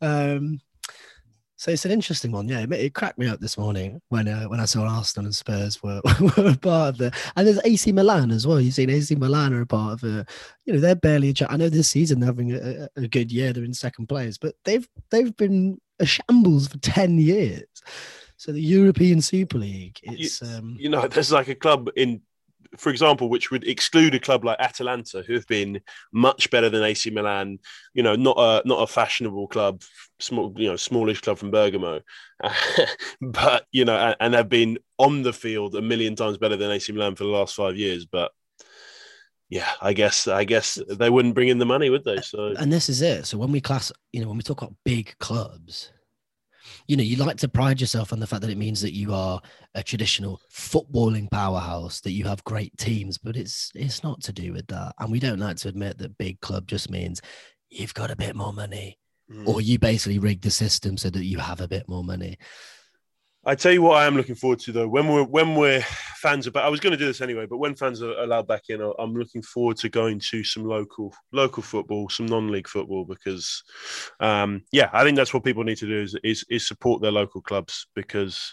Um, 0.00 0.60
so 1.58 1.70
it's 1.70 1.86
an 1.86 1.90
interesting 1.90 2.32
one. 2.32 2.48
Yeah, 2.48 2.60
it, 2.60 2.72
it 2.72 2.94
cracked 2.94 3.18
me 3.18 3.26
up 3.26 3.40
this 3.40 3.56
morning 3.56 4.00
when 4.10 4.28
uh, 4.28 4.44
when 4.44 4.60
I 4.60 4.66
saw 4.66 4.82
Arsenal 4.86 5.26
and 5.26 5.34
Spurs 5.34 5.82
were, 5.82 6.02
were 6.20 6.50
a 6.50 6.56
part 6.56 6.90
of 6.90 6.98
the. 6.98 7.12
And 7.34 7.46
there's 7.46 7.60
AC 7.64 7.92
Milan 7.92 8.30
as 8.30 8.46
well. 8.46 8.60
You've 8.60 8.74
seen 8.74 8.90
AC 8.90 9.14
Milan 9.14 9.54
are 9.54 9.62
a 9.62 9.66
part 9.66 9.94
of 9.94 10.04
a. 10.04 10.26
You 10.66 10.74
know, 10.74 10.80
they're 10.80 10.94
barely 10.94 11.30
a. 11.30 11.50
I 11.50 11.56
know 11.56 11.70
this 11.70 11.88
season 11.88 12.20
they're 12.20 12.28
having 12.28 12.52
a, 12.52 12.88
a 12.96 13.08
good 13.08 13.32
year. 13.32 13.52
They're 13.52 13.64
in 13.64 13.72
second 13.72 14.06
place, 14.06 14.36
but 14.36 14.54
they've 14.64 14.86
they've 15.10 15.34
been 15.36 15.80
a 15.98 16.04
shambles 16.04 16.68
for 16.68 16.78
ten 16.78 17.18
years. 17.18 17.66
So 18.36 18.52
the 18.52 18.60
European 18.60 19.22
Super 19.22 19.56
League, 19.56 19.98
it's 20.02 20.42
you, 20.42 20.48
um, 20.48 20.76
you 20.78 20.90
know, 20.90 21.08
there's 21.08 21.32
like 21.32 21.48
a 21.48 21.54
club 21.54 21.88
in 21.96 22.20
for 22.76 22.90
example, 22.90 23.28
which 23.28 23.50
would 23.50 23.66
exclude 23.66 24.14
a 24.14 24.20
club 24.20 24.44
like 24.44 24.58
Atalanta, 24.60 25.22
who 25.26 25.34
have 25.34 25.46
been 25.46 25.80
much 26.12 26.50
better 26.50 26.68
than 26.68 26.82
AC 26.82 27.10
Milan. 27.10 27.58
You 27.94 28.02
know, 28.02 28.16
not 28.16 28.36
a 28.38 28.62
not 28.66 28.82
a 28.82 28.86
fashionable 28.86 29.48
club, 29.48 29.82
small 30.18 30.52
you 30.56 30.68
know 30.68 30.76
smallish 30.76 31.20
club 31.20 31.38
from 31.38 31.50
Bergamo, 31.50 32.00
but 33.20 33.66
you 33.72 33.84
know, 33.84 33.96
and, 33.96 34.16
and 34.20 34.34
have 34.34 34.48
been 34.48 34.78
on 34.98 35.22
the 35.22 35.32
field 35.32 35.74
a 35.74 35.82
million 35.82 36.16
times 36.16 36.38
better 36.38 36.56
than 36.56 36.70
AC 36.70 36.92
Milan 36.92 37.14
for 37.14 37.24
the 37.24 37.30
last 37.30 37.54
five 37.54 37.76
years. 37.76 38.06
But 38.06 38.32
yeah, 39.48 39.70
I 39.80 39.92
guess 39.92 40.26
I 40.26 40.44
guess 40.44 40.78
they 40.88 41.10
wouldn't 41.10 41.34
bring 41.34 41.48
in 41.48 41.58
the 41.58 41.66
money, 41.66 41.90
would 41.90 42.04
they? 42.04 42.20
So 42.20 42.54
and 42.58 42.72
this 42.72 42.88
is 42.88 43.02
it. 43.02 43.26
So 43.26 43.38
when 43.38 43.52
we 43.52 43.60
class, 43.60 43.92
you 44.12 44.20
know, 44.20 44.28
when 44.28 44.36
we 44.36 44.42
talk 44.42 44.62
about 44.62 44.74
big 44.84 45.14
clubs, 45.18 45.92
you 46.86 46.96
know, 46.96 47.02
you 47.02 47.16
like 47.16 47.36
to 47.38 47.48
pride 47.48 47.80
yourself 47.80 48.12
on 48.12 48.20
the 48.20 48.26
fact 48.26 48.42
that 48.42 48.50
it 48.50 48.58
means 48.58 48.80
that 48.82 48.94
you 48.94 49.12
are 49.14 49.40
a 49.74 49.82
traditional 49.82 50.40
footballing 50.52 51.30
powerhouse, 51.30 52.00
that 52.02 52.12
you 52.12 52.24
have 52.24 52.44
great 52.44 52.76
teams, 52.78 53.18
but 53.18 53.36
it's 53.36 53.72
it's 53.74 54.02
not 54.02 54.22
to 54.22 54.32
do 54.32 54.52
with 54.52 54.66
that. 54.68 54.94
And 54.98 55.10
we 55.10 55.20
don't 55.20 55.40
like 55.40 55.56
to 55.58 55.68
admit 55.68 55.98
that 55.98 56.18
big 56.18 56.40
club 56.40 56.66
just 56.66 56.90
means 56.90 57.20
you've 57.70 57.94
got 57.94 58.10
a 58.10 58.16
bit 58.16 58.36
more 58.36 58.52
money. 58.52 58.98
Mm. 59.30 59.48
Or 59.48 59.60
you 59.60 59.78
basically 59.78 60.20
rig 60.20 60.40
the 60.40 60.50
system 60.50 60.96
so 60.96 61.10
that 61.10 61.24
you 61.24 61.38
have 61.38 61.60
a 61.60 61.68
bit 61.68 61.88
more 61.88 62.04
money. 62.04 62.38
I 63.48 63.54
tell 63.54 63.70
you 63.70 63.80
what, 63.80 63.98
I 63.98 64.06
am 64.06 64.16
looking 64.16 64.34
forward 64.34 64.58
to 64.60 64.72
though. 64.72 64.88
When 64.88 65.06
we're 65.06 65.22
when 65.22 65.54
we're 65.54 65.80
fans 66.16 66.48
about, 66.48 66.64
I 66.64 66.68
was 66.68 66.80
going 66.80 66.90
to 66.90 66.96
do 66.96 67.06
this 67.06 67.20
anyway, 67.20 67.46
but 67.46 67.58
when 67.58 67.76
fans 67.76 68.02
are 68.02 68.18
allowed 68.18 68.48
back 68.48 68.62
in, 68.70 68.80
I'm 68.98 69.14
looking 69.14 69.40
forward 69.40 69.76
to 69.78 69.88
going 69.88 70.18
to 70.30 70.42
some 70.42 70.64
local 70.64 71.14
local 71.30 71.62
football, 71.62 72.08
some 72.08 72.26
non-league 72.26 72.66
football, 72.66 73.04
because 73.04 73.62
um, 74.18 74.64
yeah, 74.72 74.90
I 74.92 75.04
think 75.04 75.16
that's 75.16 75.32
what 75.32 75.44
people 75.44 75.62
need 75.62 75.78
to 75.78 75.86
do 75.86 76.02
is, 76.02 76.16
is, 76.24 76.44
is 76.50 76.66
support 76.66 77.00
their 77.00 77.12
local 77.12 77.40
clubs 77.40 77.86
because 77.94 78.52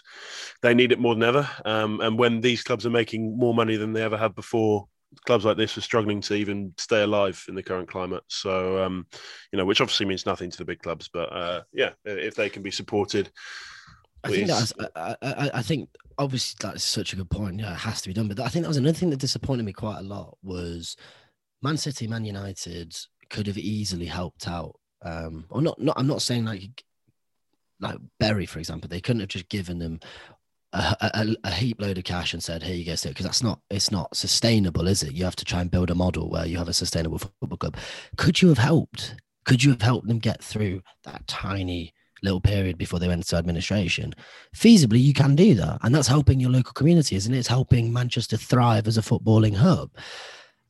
they 0.62 0.74
need 0.74 0.92
it 0.92 1.00
more 1.00 1.16
than 1.16 1.24
ever. 1.24 1.48
Um, 1.64 2.00
and 2.00 2.16
when 2.16 2.40
these 2.40 2.62
clubs 2.62 2.86
are 2.86 2.90
making 2.90 3.36
more 3.36 3.52
money 3.52 3.74
than 3.74 3.94
they 3.94 4.02
ever 4.02 4.16
have 4.16 4.36
before, 4.36 4.86
clubs 5.26 5.44
like 5.44 5.56
this 5.56 5.76
are 5.76 5.80
struggling 5.80 6.20
to 6.20 6.34
even 6.34 6.72
stay 6.78 7.02
alive 7.02 7.44
in 7.48 7.56
the 7.56 7.62
current 7.64 7.88
climate. 7.88 8.22
So, 8.28 8.80
um, 8.84 9.06
you 9.52 9.56
know, 9.56 9.64
which 9.64 9.80
obviously 9.80 10.06
means 10.06 10.24
nothing 10.24 10.50
to 10.50 10.58
the 10.58 10.64
big 10.64 10.80
clubs, 10.80 11.10
but 11.12 11.32
uh, 11.32 11.62
yeah, 11.72 11.90
if 12.04 12.36
they 12.36 12.48
can 12.48 12.62
be 12.62 12.70
supported 12.70 13.32
I 14.24 14.28
think 14.30 14.46
that's. 14.48 14.72
I, 14.96 15.16
I, 15.22 15.50
I, 15.54 15.62
think 15.62 15.90
obviously 16.18 16.56
that's 16.66 16.82
such 16.82 17.12
a 17.12 17.16
good 17.16 17.30
point. 17.30 17.60
Yeah, 17.60 17.72
it 17.72 17.78
has 17.78 18.00
to 18.02 18.08
be 18.08 18.14
done. 18.14 18.28
But 18.28 18.40
I 18.40 18.48
think 18.48 18.64
that 18.64 18.68
was 18.68 18.76
another 18.76 18.96
thing 18.96 19.10
that 19.10 19.20
disappointed 19.20 19.64
me 19.64 19.72
quite 19.72 19.98
a 19.98 20.02
lot 20.02 20.38
was 20.42 20.96
Man 21.62 21.76
City, 21.76 22.06
Man 22.06 22.24
United 22.24 22.96
could 23.30 23.46
have 23.46 23.58
easily 23.58 24.06
helped 24.06 24.48
out. 24.48 24.78
Um, 25.02 25.44
or 25.50 25.60
not. 25.60 25.80
Not. 25.80 25.98
I'm 25.98 26.06
not 26.06 26.22
saying 26.22 26.44
like 26.46 26.82
like 27.80 27.98
Bury, 28.18 28.46
for 28.46 28.58
example. 28.58 28.88
They 28.88 29.00
couldn't 29.00 29.20
have 29.20 29.28
just 29.28 29.48
given 29.48 29.78
them 29.78 30.00
a, 30.74 30.96
a, 31.14 31.36
a, 31.44 31.50
heap 31.50 31.80
load 31.80 31.98
of 31.98 32.04
cash 32.04 32.32
and 32.32 32.42
said, 32.42 32.62
"Here 32.62 32.74
you 32.74 32.84
go," 32.84 32.94
sit," 32.94 33.10
because 33.10 33.26
that's 33.26 33.42
not 33.42 33.60
it's 33.70 33.90
not 33.90 34.16
sustainable, 34.16 34.88
is 34.88 35.02
it? 35.02 35.12
You 35.12 35.24
have 35.24 35.36
to 35.36 35.44
try 35.44 35.60
and 35.60 35.70
build 35.70 35.90
a 35.90 35.94
model 35.94 36.28
where 36.28 36.46
you 36.46 36.58
have 36.58 36.68
a 36.68 36.72
sustainable 36.72 37.18
football 37.18 37.58
club. 37.58 37.76
Could 38.16 38.42
you 38.42 38.48
have 38.48 38.58
helped? 38.58 39.14
Could 39.44 39.62
you 39.62 39.70
have 39.70 39.82
helped 39.82 40.08
them 40.08 40.18
get 40.18 40.42
through 40.42 40.82
that 41.04 41.26
tiny 41.26 41.93
little 42.24 42.40
period 42.40 42.76
before 42.78 42.98
they 42.98 43.06
went 43.06 43.20
into 43.20 43.36
administration. 43.36 44.14
Feasibly, 44.56 45.02
you 45.02 45.14
can 45.14 45.36
do 45.36 45.54
that. 45.54 45.78
And 45.82 45.94
that's 45.94 46.08
helping 46.08 46.40
your 46.40 46.50
local 46.50 46.72
community, 46.72 47.14
isn't 47.16 47.32
it? 47.32 47.38
It's 47.38 47.48
helping 47.48 47.92
Manchester 47.92 48.36
thrive 48.36 48.88
as 48.88 48.98
a 48.98 49.02
footballing 49.02 49.54
hub. 49.54 49.90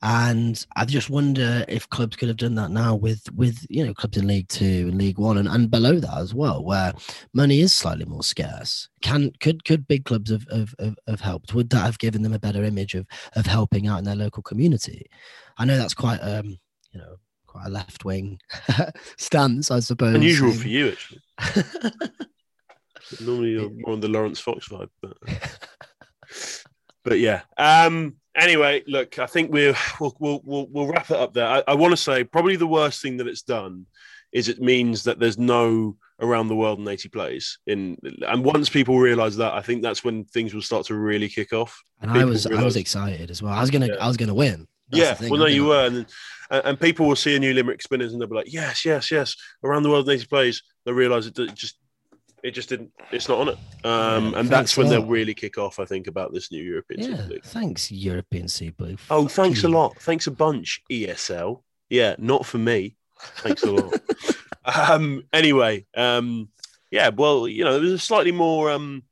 And 0.03 0.63
I 0.77 0.85
just 0.85 1.09
wonder 1.09 1.65
if 1.67 1.89
clubs 1.89 2.17
could 2.17 2.29
have 2.29 2.37
done 2.37 2.57
that 2.57 2.71
now 2.71 2.95
with 2.95 3.33
with 3.33 3.65
you 3.71 3.87
know 3.87 3.95
clubs 3.95 4.19
in 4.19 4.27
League 4.27 4.49
Two 4.49 4.89
and 4.91 4.99
League 4.99 5.19
One 5.19 5.39
and, 5.39 5.49
and 5.49 5.71
below 5.71 5.99
that 5.99 6.19
as 6.19 6.35
well, 6.35 6.63
where 6.63 6.93
money 7.33 7.61
is 7.61 7.73
slightly 7.73 8.05
more 8.05 8.23
scarce. 8.23 8.91
Can 9.01 9.33
could 9.41 9.65
could 9.65 9.89
big 9.89 10.05
clubs 10.05 10.31
have, 10.31 10.47
have, 10.51 10.75
have, 11.09 11.21
helped? 11.21 11.55
Would 11.55 11.71
that 11.71 11.87
have 11.87 11.99
given 11.99 12.21
them 12.21 12.35
a 12.35 12.39
better 12.39 12.65
image 12.65 12.95
of 12.95 13.07
of 13.35 13.47
helping 13.47 13.87
out 13.87 13.97
in 13.97 14.05
their 14.05 14.15
local 14.15 14.43
community? 14.43 15.07
I 15.57 15.65
know 15.65 15.79
that's 15.79 15.95
quite 15.95 16.19
um 16.19 16.59
you 16.93 17.01
know 17.01 17.17
quite 17.47 17.67
a 17.67 17.71
left 17.71 18.05
wing 18.05 18.39
stance, 19.17 19.71
I 19.71 19.81
suppose. 19.81 20.17
Unusual 20.17 20.53
for 20.53 20.69
you, 20.69 20.89
actually. 20.89 21.23
Normally, 23.21 23.51
you're 23.51 23.71
more 23.71 23.93
on 23.93 24.01
the 24.01 24.09
Laurence 24.09 24.41
Fox 24.41 24.69
vibe, 24.69 24.89
but 25.03 25.17
but 27.05 27.19
yeah. 27.19 27.43
Um, 27.57 28.17
anyway, 28.35 28.83
look, 28.87 29.19
I 29.19 29.27
think 29.27 29.53
we're, 29.53 29.77
we'll, 30.01 30.17
we'll, 30.19 30.41
we'll, 30.45 30.67
we'll 30.71 30.87
wrap 30.87 31.11
it 31.11 31.17
up 31.17 31.35
there. 31.35 31.47
I, 31.47 31.63
I 31.69 31.75
want 31.75 31.93
to 31.93 31.97
say 31.97 32.25
probably 32.25 32.57
the 32.57 32.67
worst 32.67 33.03
thing 33.03 33.19
that 33.19 33.29
it's 33.29 33.43
done 33.43 33.87
is 34.33 34.49
it 34.49 34.61
means 34.61 35.05
that 35.05 35.19
there's 35.19 35.39
no 35.39 35.97
around 36.21 36.49
the 36.49 36.57
world 36.57 36.79
in 36.79 36.87
80 36.87 37.09
plays 37.09 37.59
in 37.67 37.99
and 38.29 38.45
once 38.45 38.69
people 38.69 39.01
realize 39.01 39.37
that 39.37 39.53
i 39.53 39.61
think 39.61 39.83
that's 39.83 40.05
when 40.05 40.25
things 40.27 40.55
will 40.55 40.63
start 40.63 40.87
to 40.87 40.95
really 40.95 41.29
kick 41.29 41.53
off 41.53 41.83
and 42.01 42.13
people 42.13 42.23
i 42.23 42.25
was 42.25 42.47
realize, 42.47 42.63
i 42.63 42.65
was 42.65 42.77
excited 42.77 43.33
as 43.33 43.43
well 43.43 43.53
i 43.53 43.61
was 43.61 43.69
gonna 43.69 43.89
yeah. 43.89 43.97
i 44.01 44.07
was 44.07 44.17
gonna 44.17 44.33
win 44.33 44.65
that's 44.91 45.21
yeah, 45.21 45.29
well, 45.29 45.41
no, 45.41 45.47
you 45.47 45.67
were, 45.67 45.87
and, 45.87 46.07
and 46.51 46.79
people 46.79 47.07
will 47.07 47.17
see 47.17 47.35
a 47.35 47.39
new 47.39 47.55
Limerick 47.55 47.81
spinners 47.81 48.13
and 48.13 48.21
they'll 48.21 48.29
be 48.29 48.35
like, 48.35 48.53
yes, 48.53 48.85
yes, 48.85 49.11
yes. 49.11 49.35
Around 49.63 49.83
the 49.83 49.91
world, 49.91 50.07
these 50.07 50.27
plays, 50.27 50.63
they 50.85 50.93
realise 50.93 51.27
it, 51.27 51.39
it 51.39 51.55
just 51.55 51.77
it 52.43 52.53
just 52.53 52.69
didn't. 52.69 52.93
It's 53.11 53.29
not 53.29 53.39
on 53.39 53.49
it, 53.49 53.87
um, 53.87 54.35
and 54.35 54.49
that's 54.51 54.77
when 54.77 54.89
they'll 54.89 55.07
really 55.07 55.33
kick 55.33 55.57
off. 55.57 55.81
I 55.81 55.87
think 55.87 56.07
about 56.07 56.33
this 56.33 56.53
new 56.53 56.63
European 56.63 57.01
yeah, 57.01 57.17
Super 57.17 57.29
League. 57.33 57.45
Thanks, 57.45 57.91
European 57.91 58.49
Super 58.49 58.85
League. 58.85 59.01
Oh, 59.11 59.27
thanks 59.27 59.63
you. 59.63 59.71
a 59.71 59.71
lot. 59.71 59.99
Thanks 60.01 60.27
a 60.27 60.31
bunch, 60.31 60.83
ESL. 60.91 61.63
Yeah, 61.89 62.17
not 62.19 62.45
for 62.45 62.59
me. 62.59 62.97
Thanks 63.39 63.63
a 63.63 63.73
lot. 63.73 63.95
um, 64.91 65.25
anyway, 65.33 65.87
um, 65.97 66.51
yeah, 66.91 67.09
well, 67.09 67.49
you 67.49 67.65
know, 67.65 67.77
it 67.77 67.81
was 67.81 67.93
a 67.93 67.99
slightly 67.99 68.33
more 68.33 68.71
um, 68.71 69.05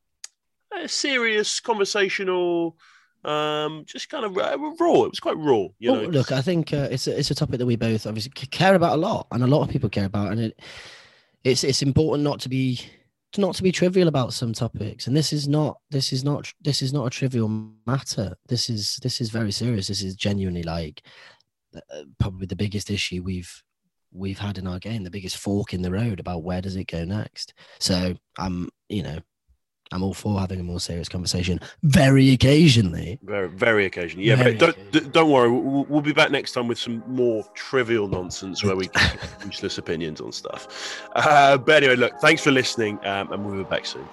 serious, 0.86 1.58
conversational, 1.60 2.76
um, 3.24 3.84
just 3.86 4.10
kind 4.10 4.24
of 4.24 4.36
uh, 4.36 4.58
raw. 4.78 5.04
It 5.04 5.10
was 5.10 5.20
quite 5.20 5.38
raw. 5.38 5.68
You 5.78 5.92
well, 5.92 6.02
know, 6.02 6.08
look, 6.08 6.32
I 6.32 6.42
think 6.42 6.74
uh, 6.74 6.88
it's 6.90 7.06
a, 7.06 7.18
it's 7.18 7.30
a 7.30 7.34
topic 7.34 7.58
that 7.58 7.66
we 7.66 7.76
both 7.76 8.06
obviously 8.06 8.32
care 8.32 8.74
about 8.74 8.94
a 8.94 9.00
lot, 9.00 9.26
and 9.30 9.42
a 9.42 9.46
lot 9.46 9.62
of 9.62 9.70
people 9.70 9.88
care 9.88 10.06
about, 10.06 10.32
and 10.32 10.40
it 10.40 10.60
it's 11.44 11.64
it's 11.64 11.82
important 11.82 12.24
not 12.24 12.40
to 12.40 12.48
be 12.48 12.80
not 13.38 13.54
to 13.54 13.62
be 13.62 13.72
trivial 13.72 14.08
about 14.08 14.32
some 14.32 14.52
topics. 14.52 15.06
And 15.06 15.16
this 15.16 15.32
is 15.32 15.48
not 15.48 15.78
this 15.90 16.12
is 16.12 16.24
not 16.24 16.52
this 16.60 16.82
is 16.82 16.92
not 16.92 17.06
a 17.06 17.10
trivial 17.10 17.48
matter. 17.86 18.36
This 18.48 18.68
is 18.68 18.98
this 19.02 19.20
is 19.20 19.30
very 19.30 19.52
serious. 19.52 19.88
This 19.88 20.02
is 20.02 20.14
genuinely 20.14 20.62
like 20.62 21.02
uh, 21.74 22.02
probably 22.18 22.46
the 22.46 22.56
biggest 22.56 22.90
issue 22.90 23.22
we've 23.22 23.62
we've 24.12 24.38
had 24.38 24.58
in 24.58 24.66
our 24.66 24.78
game, 24.78 25.04
the 25.04 25.10
biggest 25.10 25.38
fork 25.38 25.72
in 25.72 25.82
the 25.82 25.90
road 25.90 26.20
about 26.20 26.42
where 26.42 26.60
does 26.60 26.76
it 26.76 26.84
go 26.84 27.04
next. 27.04 27.54
So 27.80 28.14
I'm, 28.38 28.68
you 28.88 29.02
know, 29.02 29.18
I'm 29.92 30.02
all 30.02 30.14
for 30.14 30.40
having 30.40 30.60
a 30.60 30.62
more 30.62 30.80
serious 30.80 31.08
conversation 31.08 31.60
very 31.82 32.30
occasionally. 32.30 33.18
Very, 33.22 33.48
very 33.48 33.86
occasionally. 33.86 34.26
Yeah, 34.26 34.36
very 34.36 34.54
but 34.54 34.76
don't 34.92 35.12
don't 35.12 35.30
worry. 35.30 35.50
We'll, 35.50 35.84
we'll, 35.84 36.00
be 36.00 36.12
back 36.12 36.30
next 36.30 36.52
time 36.52 36.66
with 36.66 36.78
some 36.78 37.02
more 37.06 37.44
trivial 37.54 38.08
nonsense 38.08 38.64
where 38.64 38.74
we 38.74 38.88
useless 39.44 39.78
opinions 39.78 40.20
on 40.20 40.32
stuff. 40.32 41.08
Uh, 41.14 41.58
but 41.58 41.82
anyway, 41.82 41.96
look, 41.96 42.18
thanks 42.20 42.42
for 42.42 42.50
listening, 42.50 42.98
um, 43.04 43.32
and 43.32 43.44
we'll 43.44 43.56
be 43.56 43.64
back 43.64 43.86
soon. 43.86 44.08